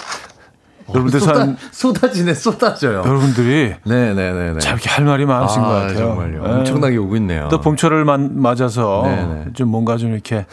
[0.90, 3.04] 여러분들 산 쏟아지네 쏟아져요.
[3.06, 4.58] 여러분들이 네네네네.
[4.58, 5.96] 참 이렇게 할 말이 많으신 것 같아요.
[5.96, 6.44] 정말요.
[6.44, 6.54] 네.
[6.54, 7.50] 엄청나게 오고 있네요.
[7.52, 9.46] 또 봄철을 만, 맞아서 네네.
[9.54, 10.48] 좀 뭔가 좀 이렇게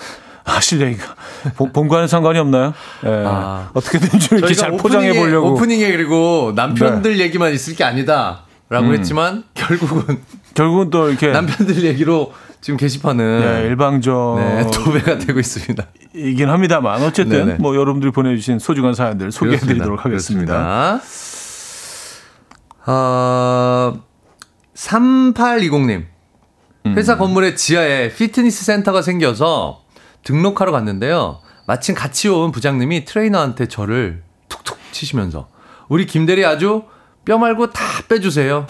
[0.50, 1.14] 하실 얘기가
[1.56, 2.74] 봄, 봄과는 상관이 없나요?
[3.04, 3.24] 예.
[3.26, 3.70] 아.
[3.74, 5.48] 어떻게든 좀 이렇게 잘 포장해 보려고.
[5.48, 5.52] 네.
[5.52, 8.94] 오프닝에 그리고 남편들 얘기만 있을 게 아니다 라고 음.
[8.94, 10.20] 했지만 결국은
[10.54, 15.86] 결국은 또 이렇게 남편들 얘기로 지금 게시판은 예, 일방적이긴 네, 도배가 되고 있습니다.
[16.46, 17.58] 합니다만 어쨌든 네네.
[17.58, 20.04] 뭐 여러분들이 보내주신 소중한 사연들 소개해드리도록.
[20.04, 21.00] 하겠습니다.
[21.00, 21.60] 그렇습니다.
[22.86, 23.94] 어,
[24.74, 26.04] 3820님.
[26.86, 26.94] 음.
[26.96, 29.82] 회사 건물의 지하에 피트니스 센터가 생겨서
[30.24, 31.40] 등록하러 갔는데요.
[31.66, 35.48] 마침 같이 온 부장님이 트레이너한테 저를 툭툭 치시면서
[35.88, 36.84] 우리 김대리 아주
[37.24, 38.66] 뼈 말고 다 빼주세요.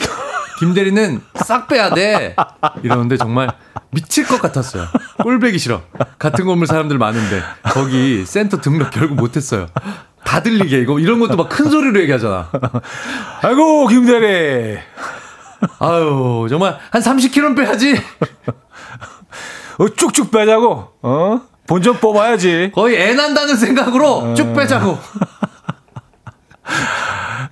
[0.58, 2.36] 김대리는 싹 빼야 돼.
[2.82, 3.48] 이러는데 정말
[3.90, 4.86] 미칠 것 같았어요.
[5.22, 5.80] 꼴배기 싫어.
[6.18, 9.66] 같은 건물 사람들 많은데 거기 센터 등록 결국 못했어요.
[10.24, 12.50] 다 들리게 이거 이런 것도 막 큰 소리로 얘기하잖아.
[13.42, 14.78] 아이고 김대리
[15.78, 17.94] 아유 정말 한 30kg 빼야지.
[19.80, 24.98] 어, 쭉쭉 빼자고 어 본전 뽑아야지 거의 애 난다는 생각으로 쭉 빼자고.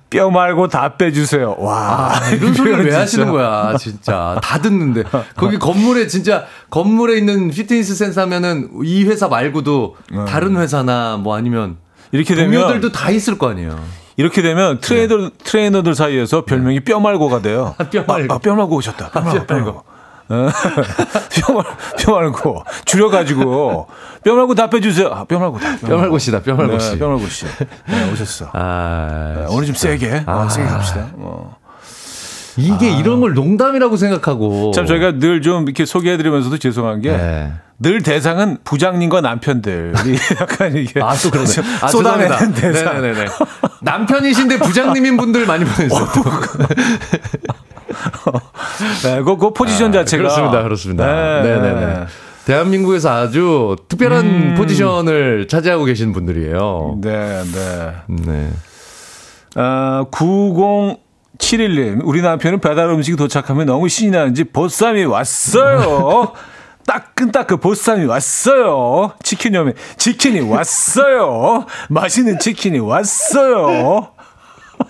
[0.09, 1.55] 뼈 말고 다 빼주세요.
[1.59, 2.99] 와 아, 이런 소리를 왜 진짜.
[3.01, 4.39] 하시는 거야, 진짜.
[4.41, 5.03] 다 듣는데.
[5.35, 11.77] 거기 건물에, 진짜, 건물에 있는 피트니스 센터면은 이 회사 말고도 다른 회사나 뭐 아니면
[12.11, 13.79] 이렇게 되면 동료들도 다 있을 거 아니에요.
[14.17, 17.75] 이렇게 되면 트레이너 트레이너들 사이에서 별명이 뼈 말고가 돼요.
[17.91, 18.33] 뼈 말고.
[18.33, 19.11] 아, 뼈 말고 오셨다.
[19.11, 19.45] 뼈 말고.
[19.45, 19.83] 뼈 말고.
[20.29, 20.49] 어,
[21.47, 21.63] 뼈, 말,
[21.97, 23.87] 뼈 말고 줄여가지고
[24.23, 25.07] 뼈 말고 답해 주세요.
[25.11, 25.81] 아, 뼈 말고 답.
[25.81, 26.97] 뼈 말고 씨다, 뼈 말고 네, 씨.
[26.99, 27.45] 뼈 말고 씨.
[27.87, 28.49] 네, 오셨어.
[28.53, 30.49] 아, 네, 오늘 좀 세게, 어, 아.
[30.49, 31.07] 세게 갑시다.
[31.15, 31.57] 어.
[32.57, 34.71] 이게 이런 걸 농담이라고 생각하고.
[34.71, 37.99] 참 저희가 늘 좀 이렇게 소개해드리면서도 죄송한 게늘 네.
[38.03, 39.93] 대상은 부장님과 남편들이
[40.41, 41.49] 약간 이게 아, 또 그러네.
[41.81, 42.53] 아, 쏟아내는.
[42.55, 43.01] 대상.
[43.01, 43.25] 네네네.
[43.81, 46.07] 남편이신데 부장님인 분들 많이 보내주세요.
[49.03, 50.63] 네, 그, 그 포지션 자체가 그렇습니다.
[50.63, 51.05] 그렇습니다.
[51.05, 52.05] 네, 네네네.
[52.45, 56.97] 대한민국에서 아주 특별한 포지션을 차지하고 계신 분들이에요.
[57.01, 57.93] 네, 네.
[58.07, 58.49] 네.
[59.55, 66.33] 아, 9071님, 우리 남편은 배달 음식이 도착하면 너무 신이 나는지 보쌈이 왔어요.
[66.89, 69.13] 따끈따끈 보쌈이 왔어요.
[69.21, 71.67] 치킨 오면 치킨이 왔어요.
[71.89, 74.09] 맛있는 치킨이 왔어요.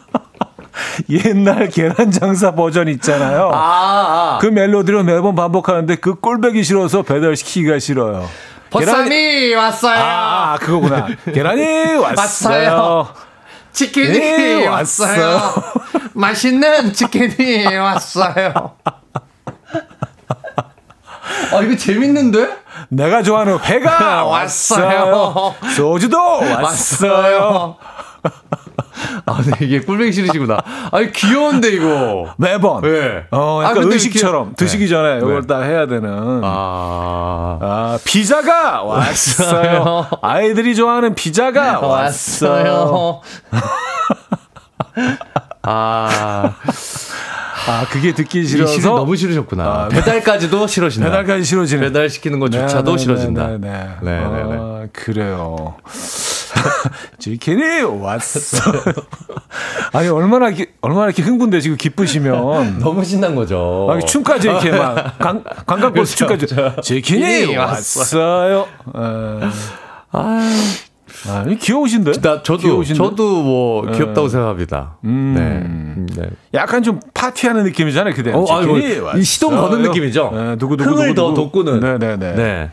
[1.10, 3.52] 옛날 계란 장사 버전 있잖아요.
[3.54, 4.38] 아, 아.
[4.40, 8.30] 그 멜로디로 매번 반복하는데 그 꼴배기 싫어서 배달시키기가 싫어요.
[8.70, 10.00] 보쌈이 왔어요.
[10.00, 11.08] 아, 그거구나.
[11.34, 12.70] 계란이 왔어요.
[12.72, 13.08] 왔어요.
[13.74, 15.22] 치킨이 네, 왔어요.
[15.26, 15.64] 왔어요.
[16.14, 18.76] 맛있는 치킨이 왔어요.
[21.54, 22.50] 아, 이거 재밌는데?
[22.90, 25.12] 내가 좋아하는 회가 왔어요.
[25.12, 25.56] 왔어요.
[25.76, 27.76] 소주도 왔어요.
[29.26, 30.58] 아, 네, 이게 꿀뱅이 싫으시구나.
[30.92, 32.34] 아니, 귀여운데, 이거.
[32.38, 32.82] 매번.
[32.82, 33.24] 네.
[33.32, 34.90] 어, 아, 약간 근데 의식처럼 이렇게- 드시기 네.
[34.90, 35.48] 전에 이걸 네.
[35.48, 36.42] 딱 해야 되는.
[36.44, 37.58] 아.
[37.62, 38.00] 아.
[38.04, 39.84] 피자가 왔어요.
[39.84, 40.08] 왔어요.
[40.22, 43.22] 아이들이 좋아하는 피자가 왔어요.
[45.64, 46.54] 아,
[47.70, 49.64] 아, 그게 듣기 이 싫어서 싫 너무 싫으셨구나.
[49.64, 51.08] 아, 배달까지도 싫어진다.
[51.10, 51.84] 배달까지 싫어지는.
[51.84, 53.48] 배달 시키는 것조차도 네, 네, 싫어진다.
[53.48, 53.70] 네, 네.
[54.02, 54.58] 네, 네, 네.
[54.60, 55.76] 아, 그래요.
[57.20, 58.58] 치킨이 왔어.
[59.94, 63.86] 아니 얼마나 기- 얼마나 이렇게 흥분돼 지금 기쁘시면 너무 신난 거죠.
[63.88, 68.66] 막 춤까지 이렇게 막 관, 관광버스 춤까지 치킨이 치킨이 왔어요.
[68.96, 70.20] 에.
[71.28, 72.12] 아, 이 귀여우신데?
[72.22, 72.98] 나 저도 귀여우신데?
[72.98, 74.98] 저도 뭐 귀엽다고 생각합니다.
[75.06, 76.06] 음.
[76.16, 76.22] 네.
[76.24, 76.30] 네.
[76.54, 78.32] 약간 좀 파티하는 느낌이잖아요, 그대.
[78.32, 79.56] 어, 치킨이 이 시동.
[79.56, 80.32] 거는 느낌이죠?
[80.34, 81.36] 네, 누구 누구 흥을 누구, 더 누구.
[81.64, 81.80] 돋구는.
[81.80, 82.36] 네 네 네.
[82.36, 82.72] 네.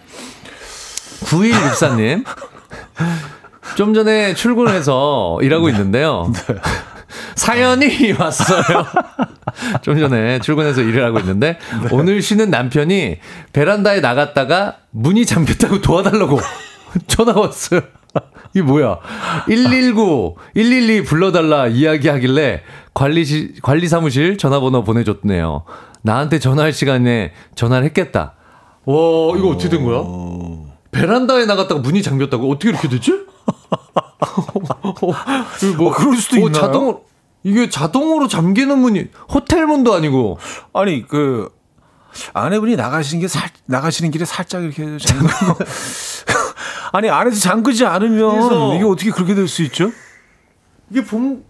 [1.25, 2.25] 9164님.
[3.77, 6.33] 좀 전에 출근해서 일하고 있는데요.
[7.35, 8.63] 사연이 왔어요.
[9.83, 11.59] 좀 전에 출근해서 일을 하고 있는데
[11.91, 13.19] 오늘 쉬는 남편이
[13.53, 16.41] 베란다에 나갔다가 문이 잠겼다고 도와달라고
[17.07, 17.81] 전화가 왔어요.
[18.55, 18.99] 이게 뭐야?
[19.47, 22.63] 119, 112 불러달라 이야기하길래
[22.95, 25.65] 관리시, 관리사무실 전화번호 보내줬네요.
[26.03, 28.35] 나한테 전화할 시간에 전화를 했겠다.
[28.85, 28.95] 와,
[29.37, 30.03] 이거 어떻게 된 거야?
[30.93, 32.51] 베란다에 나갔다가 문이 잠겼다고?
[32.51, 33.13] 어떻게 이렇게 됐지?
[35.77, 36.53] 뭐, 어, 그럴 수도 있나요?
[36.53, 37.05] 자동으로,
[37.43, 40.39] 이게 자동으로 잠기는 문이, 호텔 문도 아니고.
[40.73, 41.51] 아니 그
[42.33, 45.65] 아내분이 나가시는 게 살, 나가시는 길에 살짝 이렇게 잠그고
[46.93, 49.91] 아니 안에서 잠그지 않으면 이게 어떻게 그렇게 될 수 있죠?
[50.91, 51.43] 이게 봄,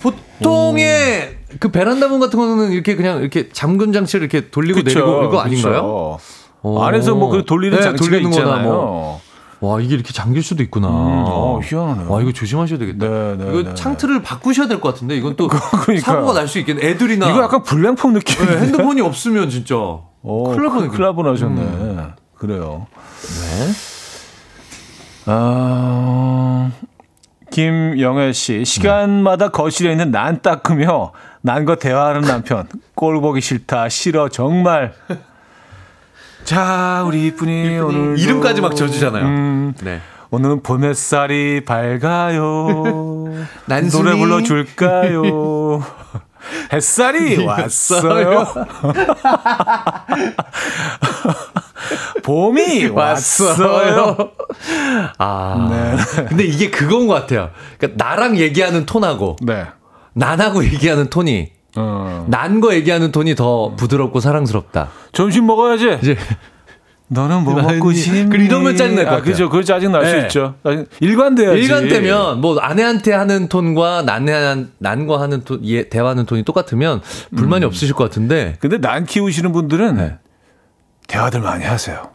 [0.00, 5.40] 보통의 그 베란다 문 같은 거는 이렇게 그냥 이렇게 잠금 장치를 이렇게 돌리고 내리고 이거
[5.40, 6.18] 아닌가요?
[6.62, 6.82] 오.
[6.82, 8.64] 안에서 뭐 그 돌리는 네, 장치가 돌리는 있잖아요.
[8.64, 9.20] 뭐.
[9.60, 10.88] 와 이게 이렇게 잠길 수도 있구나.
[10.90, 12.10] 어, 희한하네요.
[12.10, 13.06] 와 이거 조심하셔야 되겠다.
[13.08, 16.00] 네, 네, 이거 네, 창틀을 바꾸셔야 될 것 같은데 이건 또 그러니까요.
[16.00, 16.86] 사고가 날 수 있겠네.
[16.86, 18.44] 애들이나 이거 약간 불량품 느낌.
[18.46, 20.54] 네, 핸드폰이 없으면 진짜 어.
[20.54, 21.96] 큰일 날 뻔하셨네.
[22.36, 22.86] 그래요.
[23.22, 23.72] 네.
[25.26, 26.70] 아,
[27.50, 31.12] 김영애 씨 시간마다 거실에 있는 난 닦으며
[31.42, 34.92] 난과 대화하는 남편 꼴 보기 싫다 싫어 정말.
[36.44, 39.24] 자 우리 이쁜이 오늘 이름까지 막 지어주잖아요.
[39.24, 40.00] 음, 네.
[40.30, 43.24] 오늘은 봄 햇살이 밝아요.
[43.66, 44.02] 난순이.
[44.02, 45.82] 노래 불러줄까요?
[46.72, 48.46] 햇살이 왔어요.
[52.22, 54.16] 봄이 왔어요.
[55.18, 55.68] 아.
[55.70, 56.24] 네.
[56.28, 57.50] 근데 이게 그건 것 같아요.
[57.78, 59.64] 그러니까 나랑 얘기하는 톤하고 네.
[60.14, 62.26] 난하고 얘기하는 톤이 어.
[62.28, 64.90] 난거 얘기하는 톤이 더 부드럽고 사랑스럽다.
[65.12, 65.98] 점심 먹어야지.
[66.02, 66.16] 이제
[67.08, 68.30] 너는 뭐 먹고 싶니?
[68.30, 69.30] 그리고 이러면 짜증날 것 아, 같아요.
[69.32, 69.48] 그죠.
[69.48, 70.22] 그걸 짜증 날수 네.
[70.22, 70.54] 있죠.
[71.00, 71.60] 일관돼야지.
[71.60, 77.02] 일관되면 뭐 아내한테 하는 톤과 난해 난과 하는 톤, 예, 대화하는 톤이 똑같으면
[77.36, 80.16] 불만이 없으실 것 같은데 근데 난 키우시는 분들은
[81.06, 82.10] 대화들 많이 하세요.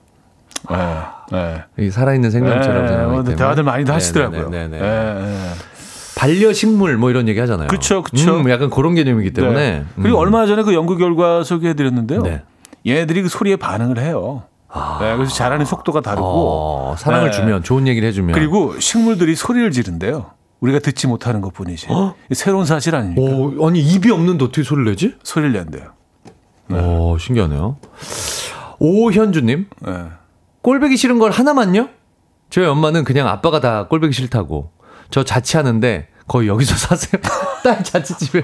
[0.70, 0.76] 네.
[1.32, 1.64] 네.
[1.86, 4.50] 이 살아있는 생명체라고 네, 생각하기 어, 대화들 많이 네, 하시더라고요.
[4.50, 4.80] 네, 네, 네.
[4.80, 5.52] 네, 네.
[6.18, 7.70] 반려식물 뭐 이런 얘기 하잖아요.
[7.70, 8.38] 그쵸, 그쵸.
[8.42, 9.86] 음, 약간 그런 개념이기 때문에 네.
[9.96, 10.22] 그리고 음.
[10.22, 12.22] 얼마 전에 그 연구 결과 소개해드렸는데요.
[12.24, 12.42] 네.
[12.86, 14.44] 얘네들이 그 소리에 반응을 해요.
[15.00, 17.38] 네, 그래서 자라는 속도가 다르고 어, 사랑을 네.
[17.38, 20.32] 주면 좋은 얘기를 해주면 그리고 식물들이 소리를 지른대요.
[20.60, 21.88] 우리가 듣지 못하는 것뿐이지.
[22.34, 23.22] 새로운 사실 아닙니까?
[23.22, 25.16] 오, 아니 입이 없는데 어떻게 소리를 내지?
[25.24, 25.86] 소리를 낸대요.
[26.72, 27.78] 오, 신기하네요.
[28.80, 29.94] 오현주님, 예.
[30.62, 31.90] 꼴배기 싫은 걸 하나만요?
[32.50, 34.72] 저희 엄마는 그냥 아빠가 다 꼴배기 싫다고.
[35.12, 37.22] 저 자취하는데 거의 여기서 사세요.
[37.64, 38.44] 딸 자취집에.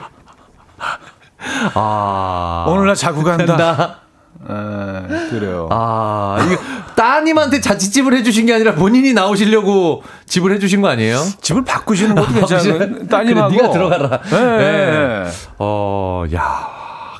[1.73, 2.65] 아.
[2.67, 3.45] 오늘 나 자고 간다.
[3.45, 3.99] 간다.
[4.47, 5.67] 예, 그래요.
[5.71, 6.61] 아, 이거
[6.95, 11.17] 따님한테 자취집을 해주신 게 아니라 본인이 나오시려고 집을 해주신 거 아니에요?
[11.41, 12.45] 집을 바꾸시는 것도.
[12.45, 13.51] 그래, 따님하고.
[13.51, 14.19] 네가 들어가라.
[14.33, 15.25] 예, 예, 네.
[15.25, 15.31] 예.
[15.57, 16.74] 어, 야.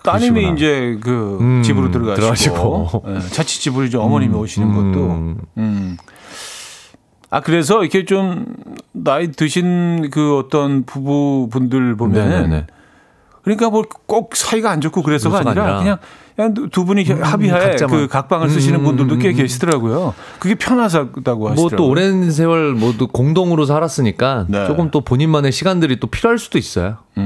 [0.05, 0.55] 따님이 그러시구나.
[0.55, 3.03] 이제 그 음, 집으로 들어가시고, 들어가시고.
[3.07, 4.75] 예, 자취집을 이제 어머님이 오시는 음.
[4.93, 5.97] 것도 음.
[7.29, 8.45] 아 그래서 이렇게 좀
[8.93, 12.67] 나이 드신 그 어떤 부부분들 보면 네네네.
[13.43, 15.79] 그러니까 뭐 꼭 사이가 안 좋고 그래서가 아니라, 아니라.
[15.79, 15.97] 그냥
[16.35, 17.95] 그냥 두- 두 분이 합의하에 각자만.
[17.95, 19.35] 그 각방을 쓰시는 음, 분들도 꽤 음, 음.
[19.37, 20.13] 계시더라고요.
[20.39, 21.09] 그게 편하다고
[21.49, 21.53] 하시더라고요.
[21.55, 24.67] 뭐 또 오랜 세월 모두 공동으로 살았으니까 네.
[24.67, 26.97] 조금 또 본인만의 시간들이 또 필요할 수도 있어요.
[27.17, 27.23] 음.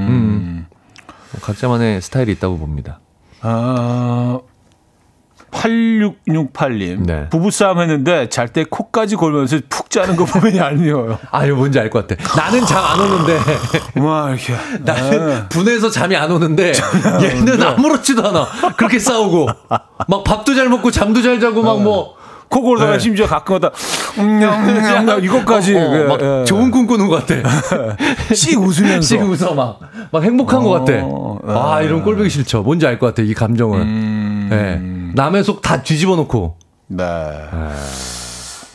[1.40, 3.00] 뭐 각자만의 스타일이 있다고 봅니다.
[3.40, 4.38] 아,
[5.50, 7.00] 8668님.
[7.06, 7.28] 네.
[7.30, 11.18] 부부싸움 했는데 잘 때 코까지 골면서 푹 자는 거 보면 얄미워요.
[11.32, 12.22] 아, 이거 뭔지 알 것 같아.
[12.40, 13.38] 나는 잠 안 오는데,
[14.00, 14.54] 와, 이렇게.
[14.84, 16.72] 나는 분해서 잠이 안 오는데,
[17.22, 18.46] 얘는 아무렇지도 않아.
[18.76, 19.48] 그렇게 싸우고.
[20.08, 22.19] 막 밥도 잘 먹고 잠도 잘 자고 막 뭐.
[22.50, 22.98] 코 골다가 네.
[22.98, 23.70] 심지어 가끔마다
[24.18, 26.44] 음, 음, 음, 음, 이것까지 어, 어, 그, 막 예.
[26.44, 27.48] 좋은 꿈 꾸는 것 같아.
[28.34, 29.78] 씩 웃으면서 씩 웃어 막.
[30.10, 30.92] 막 행복한 것 같아.
[31.04, 32.62] 어, 아, 이런 꼴보기 싫죠.
[32.62, 33.80] 뭔지 알 것 같아, 이 감정은.
[33.82, 35.12] 음, 네.
[35.14, 36.56] 남의 속 다 뒤집어 놓고.
[36.88, 37.04] 네.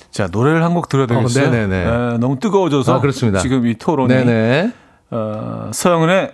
[0.09, 1.47] 자 노래를 한 곡 들어야 되겠어요.
[1.47, 1.75] 어, 네네네.
[2.13, 3.39] 예, 너무 뜨거워져서 아, 그렇습니다.
[3.39, 4.71] 지금 이 토론이 네네.
[5.11, 6.31] 어, 서영은의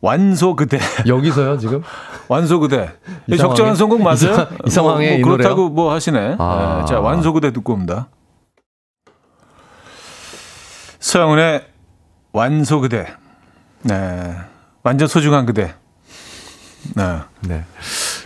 [0.00, 1.82] 완소 그대 여기서요, 지금?
[2.28, 2.92] 완소 그대
[3.26, 3.74] 이 적절한?
[3.74, 4.14] 선곡 맞아요?
[4.16, 5.68] 이 상- 이 상황에 뭐, 이뭐 그렇다고 노래요?
[5.74, 6.36] 뭐 하시네.
[6.38, 6.80] 아.
[6.82, 8.08] 예, 자 완소 그대 듣고 옵니다.
[11.00, 11.64] 서영은의
[12.32, 13.06] 완소 그대.
[13.82, 14.34] 네.
[14.82, 15.74] 완전 소중한 그대.
[16.94, 17.18] 네.
[17.40, 17.64] 네.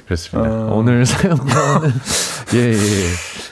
[0.05, 0.51] 그렇습니다.
[0.51, 0.75] 어.
[0.75, 1.39] 오늘 사연은
[2.55, 3.07] 예, 예, 예.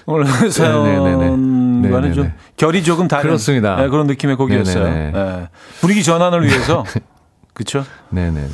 [0.07, 0.51] 오늘 네네네네.
[0.51, 2.13] 사연과는 네네네.
[2.15, 3.77] 좀 결이 조금 다른 그렇습니다.
[3.77, 4.85] 네, 그런 느낌의 곡이었어요.
[4.85, 5.49] 네.
[5.81, 6.85] 분위기 전환을 위해서
[7.53, 7.85] 그렇죠.
[8.11, 8.49] 네, 네, 네.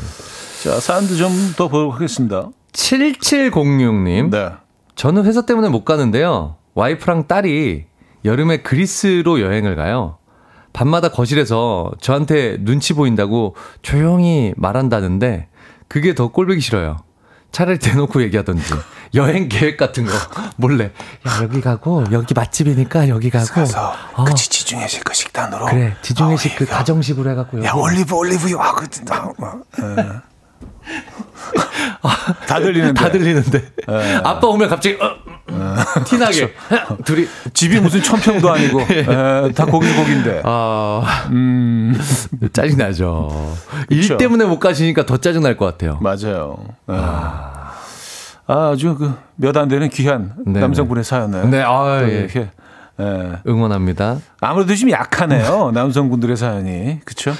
[0.62, 2.48] 자 사연도 좀 더 보도록 하겠습니다.
[2.72, 4.30] 7706님.
[4.30, 4.50] 네.
[4.94, 6.56] 저는 회사 때문에 못 가는데요.
[6.74, 7.84] 와이프랑 딸이
[8.24, 10.18] 여름에 그리스로 여행을 가요.
[10.72, 15.48] 밤마다 거실에서 저한테 눈치 보인다고 조용히 말한다는데
[15.88, 16.98] 그게 더 꼴보기 싫어요.
[17.52, 18.74] 차라리 대놓고 얘기하던지
[19.14, 20.12] 여행 계획 같은 거
[20.56, 20.84] 몰래
[21.26, 26.52] 야 여기 가고 여기 맛집이니까 여기 가고 가서 어, 그 지중해식 그 식단으로 그래 지중해식
[26.52, 26.66] 어, 그.
[26.66, 27.72] 가정식으로 해갖고 야.
[27.72, 30.35] 올리브 올리브유 아, 그, 아, 어, 예.
[32.46, 34.20] 다 들리는데 다 들리는데 예.
[34.24, 35.10] 아빠 오면 갑자기 어,
[35.50, 36.52] 음, 티나게
[37.04, 39.04] 둘이 집이 무슨 천평도 아니고 예,
[39.54, 41.98] 다 거기 거긴데 아 음
[42.52, 43.54] 짜증 나죠.
[43.90, 44.16] 일 그쵸.
[44.16, 45.98] 때문에 못 가시니까 더 짜증 날 것 같아요.
[46.00, 46.58] 맞아요.
[46.90, 46.94] 예.
[48.46, 50.60] 아주 그 몇 안 되는 귀한 네네.
[50.60, 52.18] 남성분의 사연을 네, 아, 또 예.
[52.20, 52.48] 이렇게
[53.00, 53.32] 예.
[53.46, 54.18] 응원합니다.
[54.40, 57.34] 아무래도 좀 약하네요 남성분들의 사연이 그렇죠?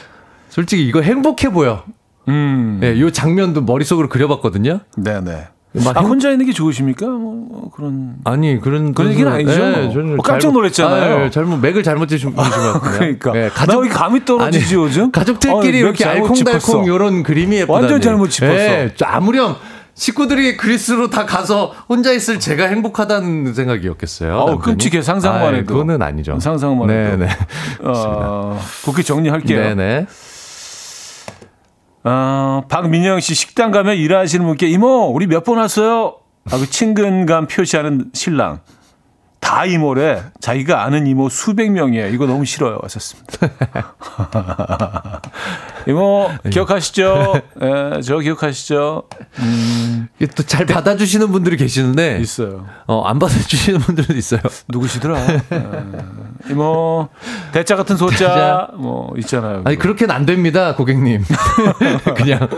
[0.51, 1.85] 솔직히 이거 행복해 보여.
[2.29, 4.81] 음, 네, 요 장면도 머릿속으로 그려봤거든요.
[4.97, 5.49] 네네.
[5.85, 7.07] 막아 행- 혼자 있는 게 좋으십니까?
[7.07, 9.53] 뭐, 뭐 그런 아니 그런 그런 얘기는 아니죠.
[9.93, 11.17] 저는 어, 깜짝 놀랐잖아요.
[11.19, 12.81] 아, 예, 잘못 맥을 잘못 짚으신 것 같아요.
[12.81, 15.11] 그러니까 예, 나왜 감이 떨어지지 아니, 요즘?
[15.13, 16.87] 가족들끼리 어, 맥 이렇게 알콩달콩.
[16.87, 17.79] 요런 그림이 예쁘다니.
[17.79, 18.55] 완전 잘못 짚었어.
[18.55, 19.55] 예, 저 아무렴
[19.95, 24.35] 식구들이 그리스로 다 가서 혼자 있을 제가 행복하다는 생각이었겠어요.
[24.37, 24.61] 남편이.
[24.63, 25.03] 끔찍해.
[25.03, 25.75] 상상만 아, 해도.
[25.75, 26.39] 그거는 아니죠.
[26.41, 27.17] 상상만 네, 해도.
[27.19, 27.29] 네.
[27.83, 29.59] 어, 그렇게 정리할게요.
[29.75, 30.07] 네네.
[32.09, 36.15] 어, 박민영 씨 식당 가면 일하시는 분께 이모 우리 몇 번 왔어요?
[36.49, 38.61] 하고 친근감 표시하는 신랑.
[39.47, 40.25] 다 이모래.
[40.41, 42.09] 자기가 아는 이모 수백 명이에요.
[42.09, 42.81] 이거 너무 싫어요.
[42.83, 43.39] 하셨습니다.
[45.87, 47.43] 이모 기억하시죠?
[47.63, 49.05] 예, 저 기억하시죠?
[50.35, 52.67] 또잘 받아주시는 분들이 계시는데 있어요.
[52.89, 54.41] 어, 안 받아주시는 분들도 있어요.
[54.69, 55.17] 누구시더라?
[55.29, 55.43] 예.
[56.51, 57.09] 이모
[57.53, 58.69] 대자 같은 소자 대자.
[58.75, 59.63] 뭐 있잖아요.
[59.65, 61.23] 아니 그렇게는 안 됩니다, 고객님.
[62.17, 62.49] 그냥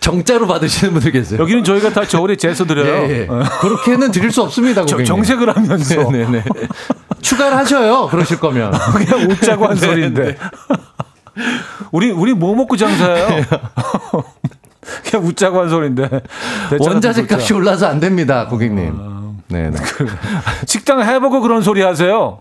[0.00, 1.38] 정자로 받으시는 분들 계세요.
[1.40, 3.04] 여기는 저희가 다 저울에 재서 드려요.
[3.10, 3.26] 예, 예.
[3.28, 3.42] 어.
[3.60, 5.04] 그렇게는 드릴 수 없습니다, 저- 고객님.
[5.06, 6.44] 정색을 하면 서 네네.
[7.22, 8.08] 추가를 하셔요.
[8.08, 8.72] 그러실 거면.
[8.96, 10.36] 그냥 웃자고 한 소리인데.
[11.90, 13.44] 우리 우리 뭐 먹고 장사해요?
[15.10, 16.08] 그냥 웃자고 한 소리인데.
[16.78, 17.54] 원자재 값이 소자.
[17.56, 19.14] 올라서 안 됩니다, 고객님.
[19.48, 19.76] 네네.
[20.66, 22.40] 식당 해보고 그런 소리 하세요.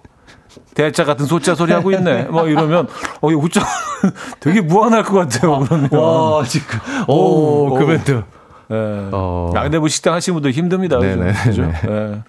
[0.75, 2.23] 대자 같은 소자 소리 하고 있네.
[2.23, 2.87] 뭐 이러면
[3.21, 3.61] 어 이거 웃자
[4.39, 5.59] 되게 무한할 것 같아요.
[5.59, 5.89] 그러면.
[5.91, 6.79] 와, 지금.
[7.07, 7.87] 오, 오, 그 오.
[7.87, 8.23] 멘트.
[8.71, 8.75] 예.
[9.11, 9.51] 어.
[9.55, 10.99] 아 근데 뭐 식당 하시는 분들 힘듭니다.
[10.99, 11.63] 네네, 그죠?
[11.63, 12.21] 네.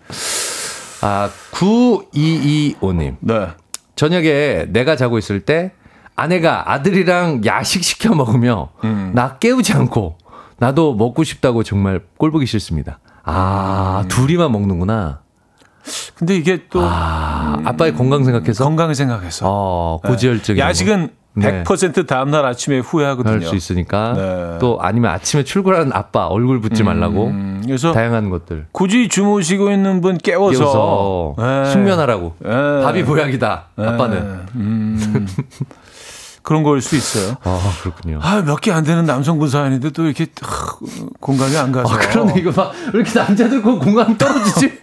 [1.05, 1.07] 예.
[1.07, 3.16] 아, 9225님.
[3.20, 3.48] 네.
[3.94, 5.72] 저녁에 내가 자고 있을 때
[6.16, 8.70] 아내가 아들이랑 야식 시켜 먹으며
[9.12, 10.16] 나 깨우지 않고
[10.59, 12.98] 나도 먹고 싶다고 정말 꼴보기 싫습니다.
[13.24, 15.20] 아, 둘이만 먹는구나.
[16.14, 18.64] 근데 이게 또 아, 아빠의 건강 생각해서?
[18.64, 20.59] 건강을 생각해서 어, 고지혈증.
[20.59, 21.64] 야식은 네.
[21.64, 23.32] 100% 다음날 아침에 후회하거든요.
[23.35, 24.12] 할 수 있으니까.
[24.14, 24.59] 네.
[24.61, 27.26] 또 아니면 아침에 출근하는 아빠 얼굴 붓지 말라고.
[27.26, 28.66] 음, 그래서 다양한 것들.
[28.72, 31.70] 굳이 주무시고 있는 분 깨워서, 깨워서 예.
[31.72, 32.35] 숙면하라고.
[32.45, 32.82] 예.
[32.85, 33.64] 밥이 보약이다.
[33.78, 33.85] 예.
[33.85, 34.41] 아빠는.
[34.55, 35.26] 음,
[36.43, 37.37] 그런 걸 수 있어요.
[37.43, 38.18] 아, 그렇군요.
[38.22, 40.76] 아, 몇 개 안 되는 남성분 사연인데 또 이렇게 하,
[41.20, 41.93] 공감이 안 가서.
[41.95, 42.70] 아, 그런데 이거 봐.
[42.93, 44.78] 왜 이렇게 남자들 거 공감 떨어지지?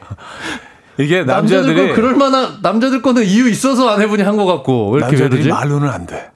[0.99, 4.97] 이게 남자들 남자들이 거 그럴 만한 남자들 거는 이유 있어서 아내분이 한 것 같고 왜
[4.97, 5.47] 이렇게 남자들이?
[5.49, 6.30] 말로는 안 돼.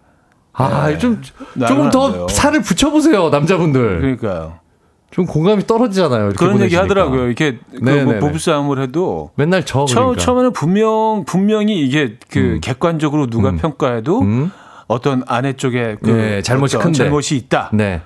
[0.58, 1.22] 아, 좀
[1.54, 2.28] 나는 조금 안더 돼요.
[2.30, 4.00] 살을 붙여 보세요, 남자분들.
[4.02, 4.60] 그러니까요.
[5.12, 6.32] 좀 공감이 떨어지잖아요.
[6.36, 6.76] 그런 얘기.
[6.76, 7.28] 하더라고요.
[7.28, 8.04] 이렇게 그 네네네.
[8.04, 10.22] 뭐 부부싸움을 해도 맨날 저 처, 그러니까.
[10.22, 13.58] 처음 에는 분명 분명히 이게 그 객관적으로 누가 음.
[13.58, 14.52] 평가해도 음?
[14.88, 16.98] 어떤 아내 쪽에 그 네, 잘못이 큰데.
[16.98, 17.70] 잘못이 있다.
[17.74, 18.02] 네.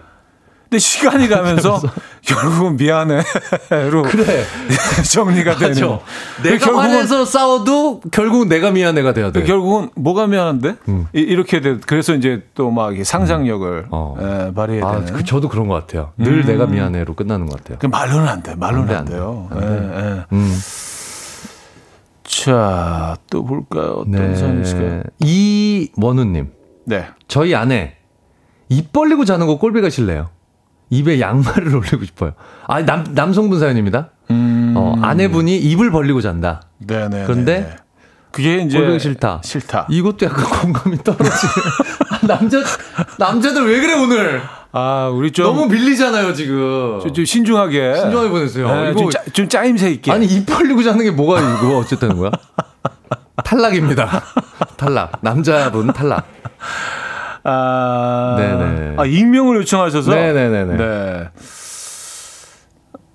[0.70, 1.82] 근데 시간이 가면서
[2.22, 4.43] 결국은 미안해로 그래.
[5.11, 5.70] 정리가 되는.
[5.74, 6.01] 맞죠.
[6.43, 9.43] 내가 결국은- 화내서 싸워도 결국은 내가 미안해가 돼야 돼.
[9.43, 11.07] 결국은 뭐가 미안한데 음.
[11.15, 11.78] 이- 이렇게 돼.
[11.86, 14.15] 그래서 이제 또 막 상상력을 어.
[14.22, 15.13] 예, 발휘해야 아, 되는.
[15.13, 16.11] 그 저도 그런 것 같아요.
[16.17, 17.80] 늘 내가 미안해로 끝나는 것 같아요.
[17.82, 18.53] 그 말로는 안 돼.
[18.53, 19.47] 말로는 안 안, 돼, 돼요.
[19.49, 19.65] 안 돼.
[19.65, 20.26] 예, 예.
[20.34, 20.55] 음.
[22.24, 24.03] 자, 또 볼까요?
[24.05, 24.61] 어떤 사연이?
[24.61, 25.03] 네.
[25.20, 26.51] 이원우님.
[26.86, 27.05] 네.
[27.28, 27.95] 저희 아내
[28.70, 30.30] 입 벌리고 자는 거 꼴배가 싫네요.
[30.89, 32.33] 입에 양말을 올리고 싶어요.
[32.67, 34.09] 아, 남, 남성분 사연입니다.
[34.31, 34.73] 음.
[34.75, 36.61] 어, 아내분이 입을 벌리고 잔다.
[36.79, 37.23] 네네.
[37.25, 37.75] 그런데
[38.31, 39.41] 그게 이제 꼴보기 싫다.
[39.43, 39.87] 싫다.
[39.89, 41.51] 이것도 약간 공감이 떨어지네.
[42.11, 42.57] 아, 남자,
[43.17, 44.41] 남자들 왜 그래, 오늘?
[44.71, 46.99] 아, 우리 좀 너무 밀리잖아요, 지금.
[47.01, 47.95] 좀, 좀 신중하게.
[48.01, 48.67] 신중하게 보내세요.
[48.67, 50.11] 네, 이거 좀, 짜, 좀 짜임새 있게.
[50.11, 52.29] 아니 입 벌리고 자는 게 뭐가 이거 어쨌다는 거야?
[53.43, 54.23] 탈락입니다.
[54.77, 55.13] 탈락.
[55.21, 56.27] 남자분 탈락.
[57.43, 58.95] 아, 네네.
[58.97, 60.11] 아, 익명을 요청하셔서.
[60.13, 60.77] 네네네네.
[60.77, 61.29] 네.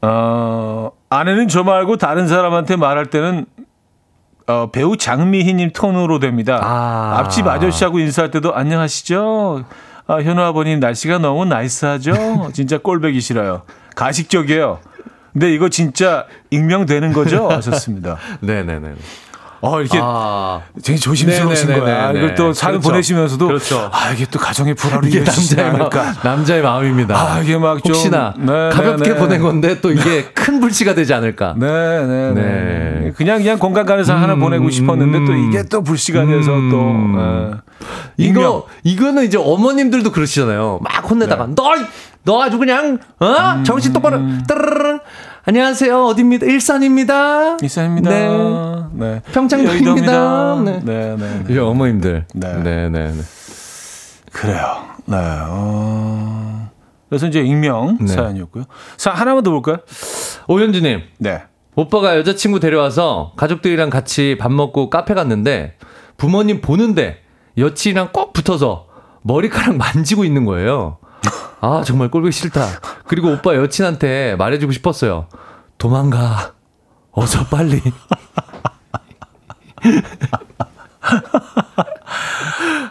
[0.02, 3.46] 어, 아내는 저 말고 다른 사람한테 말할 때는
[4.46, 6.60] 어, 배우 장미희님 톤으로 됩니다.
[6.62, 7.18] 아.
[7.20, 9.64] 앞집 아저씨하고 인사할 때도 안녕하시죠?
[10.06, 12.50] 아, 현우 아버님 날씨가 너무 나이스하죠?
[12.52, 13.62] 진짜 꼴배기 싫어요.
[13.96, 14.80] 가식적이에요.
[15.32, 17.48] 근데 이거 진짜 익명되는 거죠?
[17.48, 18.18] 하셨습니다.
[18.40, 18.94] 네네네.
[19.66, 21.80] 어, 이렇게 아, 되게 조심스러우신 네네네네.
[21.80, 22.10] 거야.
[22.12, 22.88] 이걸 또 사연 그렇죠.
[22.90, 23.90] 보내시면서도 그렇죠.
[23.92, 26.12] 아 이게 또 가정의 불화를 이게 남자의 마음, 않을까.
[26.22, 27.16] 남자의 마음입니다.
[27.16, 29.16] 아 이게 막 좀 혹시나 네, 가볍게 네, 네.
[29.16, 31.54] 보낸 건데 또 이게 큰 불씨가 되지 않을까.
[31.58, 32.42] 네, 네, 네.
[32.42, 33.12] 네.
[33.16, 36.70] 그냥 그냥 공감 가는 사연 하나 음, 보내고 싶었는데 또 이게 또 불씨가 돼서 음.
[36.70, 37.86] 또 네.
[38.16, 38.42] 익명.
[38.42, 40.80] 이거 이거는 이제 어머님들도 그러시잖아요.
[40.82, 41.54] 막 혼내다가 네.
[42.24, 44.98] 너너 아주 그냥 어 음, 정신 똑바로 따르르
[45.46, 48.10] 안녕하세요 어디입니다 일산입니다 이사입니다.
[48.10, 48.88] 네.
[48.94, 49.22] 네.
[49.32, 49.72] 평창동입니다.
[49.72, 50.62] 여의도입니다.
[50.64, 50.80] 네.
[50.84, 51.54] 네, 네, 네.
[51.54, 52.62] 이 어머님들 네.
[52.62, 53.12] 네 네 네
[54.32, 54.84] 그래요.
[55.04, 55.16] 네.
[55.18, 56.70] 어...
[57.08, 58.06] 그래서 이제 익명 네.
[58.08, 58.64] 사연이었고요.
[58.96, 59.76] 사 하나만 더 볼까요?
[60.48, 61.42] 오현주 님 네.
[61.76, 65.76] 오빠가 여자친구 데려와서 가족들이랑 같이 밥 먹고 카페 갔는데
[66.16, 67.18] 부모님 보는데
[67.58, 68.86] 여친이랑 꼭 붙어서
[69.22, 70.98] 머리카락 만지고 있는 거예요.
[71.64, 72.66] 아 정말 꼴보기 싫다.
[73.06, 75.28] 그리고 오빠 여친한테 말해주고 싶었어요.
[75.78, 76.52] 도망가.
[77.12, 77.80] 어서 빨리.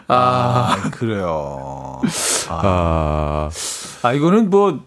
[0.08, 2.00] 아, 그래요.
[2.48, 3.48] 아,
[4.02, 4.80] 아, 이거는 뭐,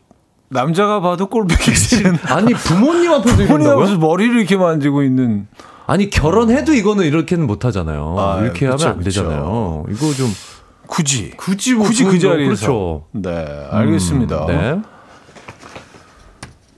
[0.49, 2.17] 남자가 봐도 꼴보기 싫은.
[2.27, 3.79] 아니 부모님 앞에서 이런다고요?
[3.79, 5.47] 무슨 머리를 이렇게 만지고 있는.
[5.85, 8.15] 아니 결혼해도 이거는 이렇게는 못 하잖아요.
[8.19, 9.21] 아, 이렇게 그쵸, 하면 안 그쵸.
[9.23, 9.85] 되잖아요.
[9.89, 10.29] 이거 좀
[10.87, 11.31] 굳이.
[11.37, 12.67] 굳이 뭐 굳이 그 자리에서.
[12.67, 13.03] 그렇죠.
[13.11, 14.45] 네, 알겠습니다.
[14.47, 14.81] 네.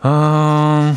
[0.02, 0.96] 아,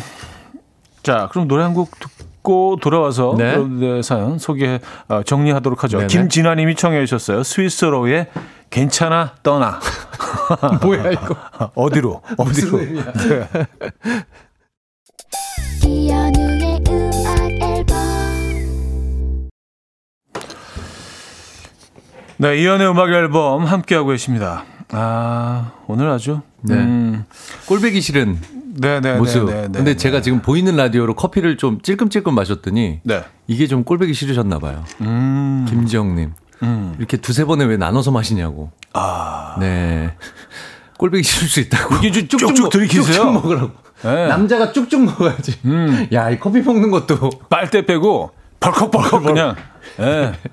[1.03, 3.49] 자, 그럼 노래 한 곡 듣고 돌아와서 네.
[3.53, 5.97] 여러분들의 사연 소개 어, 정리하도록 하죠.
[5.97, 6.07] 네네.
[6.07, 7.43] 김진아님이 청해 주셨어요.
[7.43, 8.27] 스위스로의
[8.69, 9.79] 괜찮아 떠나.
[10.83, 11.35] 뭐야 이거?
[11.75, 12.21] 어디로?
[12.37, 12.77] 어디로?
[12.79, 13.47] 네.
[22.37, 24.63] 네, 이연의 음악 앨범 함께하고 계십니다.
[24.91, 26.41] 아, 오늘 아주.
[26.61, 26.75] 네.
[26.75, 27.25] 음,
[27.67, 28.39] 꼴배기 싫은
[28.75, 29.17] 네네.
[29.17, 29.45] 모습.
[29.45, 29.95] 네, 네, 근데 네.
[29.97, 33.23] 제가 지금 보이는 라디오로 커피를 좀 찔끔찔끔 마셨더니 네.
[33.47, 34.83] 이게 좀 꼴배기 싫으셨나 봐요.
[35.01, 35.65] 음.
[35.69, 36.95] 김지영님 음.
[36.97, 38.71] 이렇게 두세 번에 왜 나눠서 마시냐고.
[38.93, 39.55] 아.
[39.59, 40.15] 네.
[40.97, 41.95] 꼴배기 싫을 수 있다고.
[42.05, 43.03] 이게 좀 쭉쭉 먹- 들이키세요.
[43.15, 43.71] 쭉쭉 먹으라고.
[44.03, 44.27] 네.
[44.27, 45.59] 남자가 쭉쭉 먹어야지.
[45.65, 46.07] 음.
[46.13, 49.55] 야, 이 커피 먹는 것도 빨대 빼고 벌컥벌컥 그냥.
[49.99, 50.33] 예.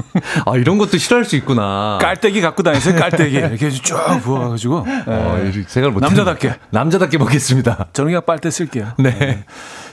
[0.46, 1.98] 아 이런 것도 싫어할 수 있구나.
[2.00, 2.96] 깔때기 갖고 다니세요.
[2.98, 3.36] 깔때기.
[3.36, 4.84] 이렇게 쭉 부어가지고.
[4.88, 5.12] 예.
[5.12, 6.54] 어, 이렇게 생각을 못 남자답게.
[6.70, 7.88] 남자답게 먹겠습니다.
[7.92, 8.88] 저는 그냥 빨대 쓸게요.
[8.98, 9.44] 네.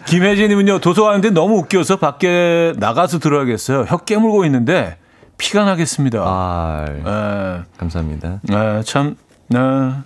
[0.05, 3.85] 김혜진님은요, 도서관인데 너무 웃겨서 밖에 나가서 들어야겠어요.
[3.87, 4.97] 혀 깨물고 있는데
[5.37, 6.21] 피가 나겠습니다.
[6.25, 7.63] 아 예.
[7.77, 8.39] 감사합니다.
[8.51, 9.15] 예, 참
[9.49, 9.59] 네,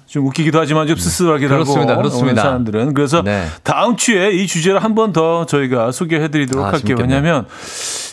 [0.08, 2.32] 좀 웃기기도 하지만 좀 씁쓸하기도 그렇습니다, 하고 그렇습니다.
[2.32, 3.46] 오는 사람들은 그래서 네.
[3.64, 6.96] 다음 주에 이 주제를 한 번 더 저희가 소개해드리도록 아, 할게요.
[6.98, 7.18] 재밌겠네요.
[7.22, 7.48] 왜냐하면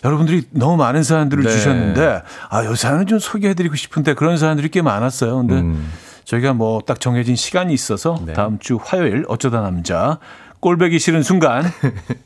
[0.04, 1.50] 여러분들이 너무 많은 사연들을 네.
[1.50, 5.36] 주셨는데 아, 요 사연은 좀 소개해드리고 싶은데 그런 사연들이 꽤 많았어요.
[5.38, 5.90] 근데 음.
[6.24, 8.32] 저희가 뭐 딱 정해진 시간이 있어서 네.
[8.32, 10.18] 다음 주 화요일 어쩌다 남자
[10.60, 11.64] 꼴배기 싫은 순간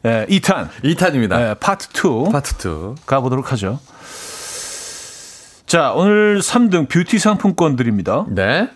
[0.05, 1.39] 예, 2탄 2탄입니다.
[1.41, 2.95] 예, 파트 2 파트 2.
[3.07, 3.79] 가보도록 하죠.
[5.67, 8.27] 자, 오늘 3등 뷰티 상품권 드립니다.
[8.29, 8.69] 네.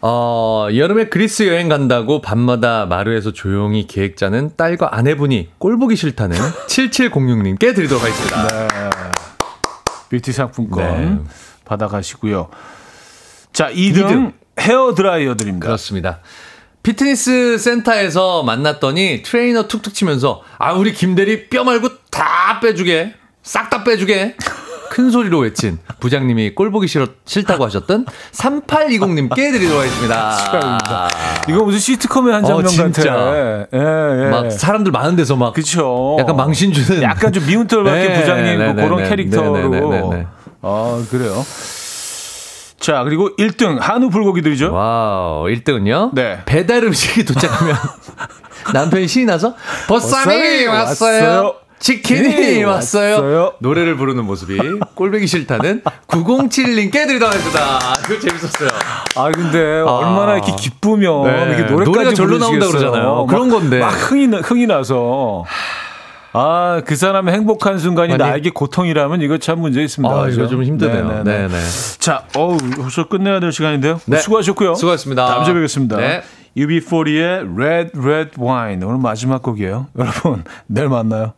[0.00, 6.36] 어, 여름에 그리스 여행 간다고 밤마다 마루에서 조용히 계획 짜는 딸과 아내분이 꼴 보기 싫다는
[6.68, 8.68] 7706님께 드리도록 하겠습니다.
[10.10, 10.84] 뷰티 상품권
[11.24, 11.30] 네.
[11.64, 12.48] 받아가시고요.
[13.52, 14.32] 자, 2등, 이등.
[14.60, 15.66] 헤어 드라이어 드립니다.
[15.66, 16.20] 그렇습니다.
[16.82, 23.82] 피트니스 센터에서 만났더니 트레이너 툭툭 치면서 아 우리 김대리 뼈 말고 다 빼주게 싹 다
[23.84, 24.36] 빼주게
[24.94, 31.08] 큰 소리로 외친 부장님이 꼴 보기 싫어, 싫다고 하셨던 3820님께 드리도록 하겠습니다.
[31.48, 33.12] 이거 무슨 시트콤의 한 어, 장면 진짜.
[33.12, 33.36] 같아.
[33.36, 34.30] 예, 예.
[34.30, 36.16] 막 사람들 많은 데서 막 그쵸.
[36.20, 39.08] 약간 망신 주는 약간 좀 미운 털 밖에 네, 부장님 네, 뭐 네, 그런 네,
[39.08, 39.68] 캐릭터로.
[39.68, 40.26] 네, 네.
[40.62, 41.44] 아, 그래요.
[42.78, 44.72] 자, 그리고 1등 한우 불고기 드리죠.
[44.72, 46.14] 와우 1등은요.
[46.14, 46.38] 네.
[46.44, 47.74] 배달 음식이 도착하면
[48.72, 49.56] 남편이 신이 나서
[49.88, 51.20] 보쌈이 왔어요.
[51.20, 51.63] 왔어요.
[51.84, 53.14] 치킨이 치킨이 왔어요.
[53.16, 53.52] 왔어요.
[53.58, 54.58] 노래를 부르는 모습이
[54.94, 57.78] 꼴배기 싫다는 907님께 드리도록 하겠습니다.
[58.06, 58.68] 이거 재밌었어요.
[59.16, 61.44] 아 근데 얼마나 이렇게 기쁘면 네.
[61.48, 62.66] 이렇게 노래까지 노래가 절로 나온다.
[62.68, 63.26] 그러잖아요.
[63.26, 63.80] 그런 막- 건데.
[63.80, 65.44] 막 흥이 나- 흥이 나서
[66.32, 68.22] 아 그 사람의 행복한 순간이 아니.
[68.22, 70.12] 나에게 고통이라면 이거 참 문제 있습니다.
[70.12, 70.48] 아, 이거 그죠?
[70.48, 71.22] 좀 힘드네요.
[71.22, 71.54] 네네.
[71.98, 74.00] 자, 어우 벌써 끝내야 될 시간인데요.
[74.06, 74.16] 네.
[74.16, 74.74] 수고하셨고요.
[74.74, 75.26] 수고하셨습니다.
[75.26, 75.98] 다음 주에 뵙겠습니다.
[75.98, 76.22] 네.
[76.56, 79.88] UB40의 Red Red Wine 오늘 마지막 곡이에요.
[79.98, 81.34] 여러분 내일 만나요.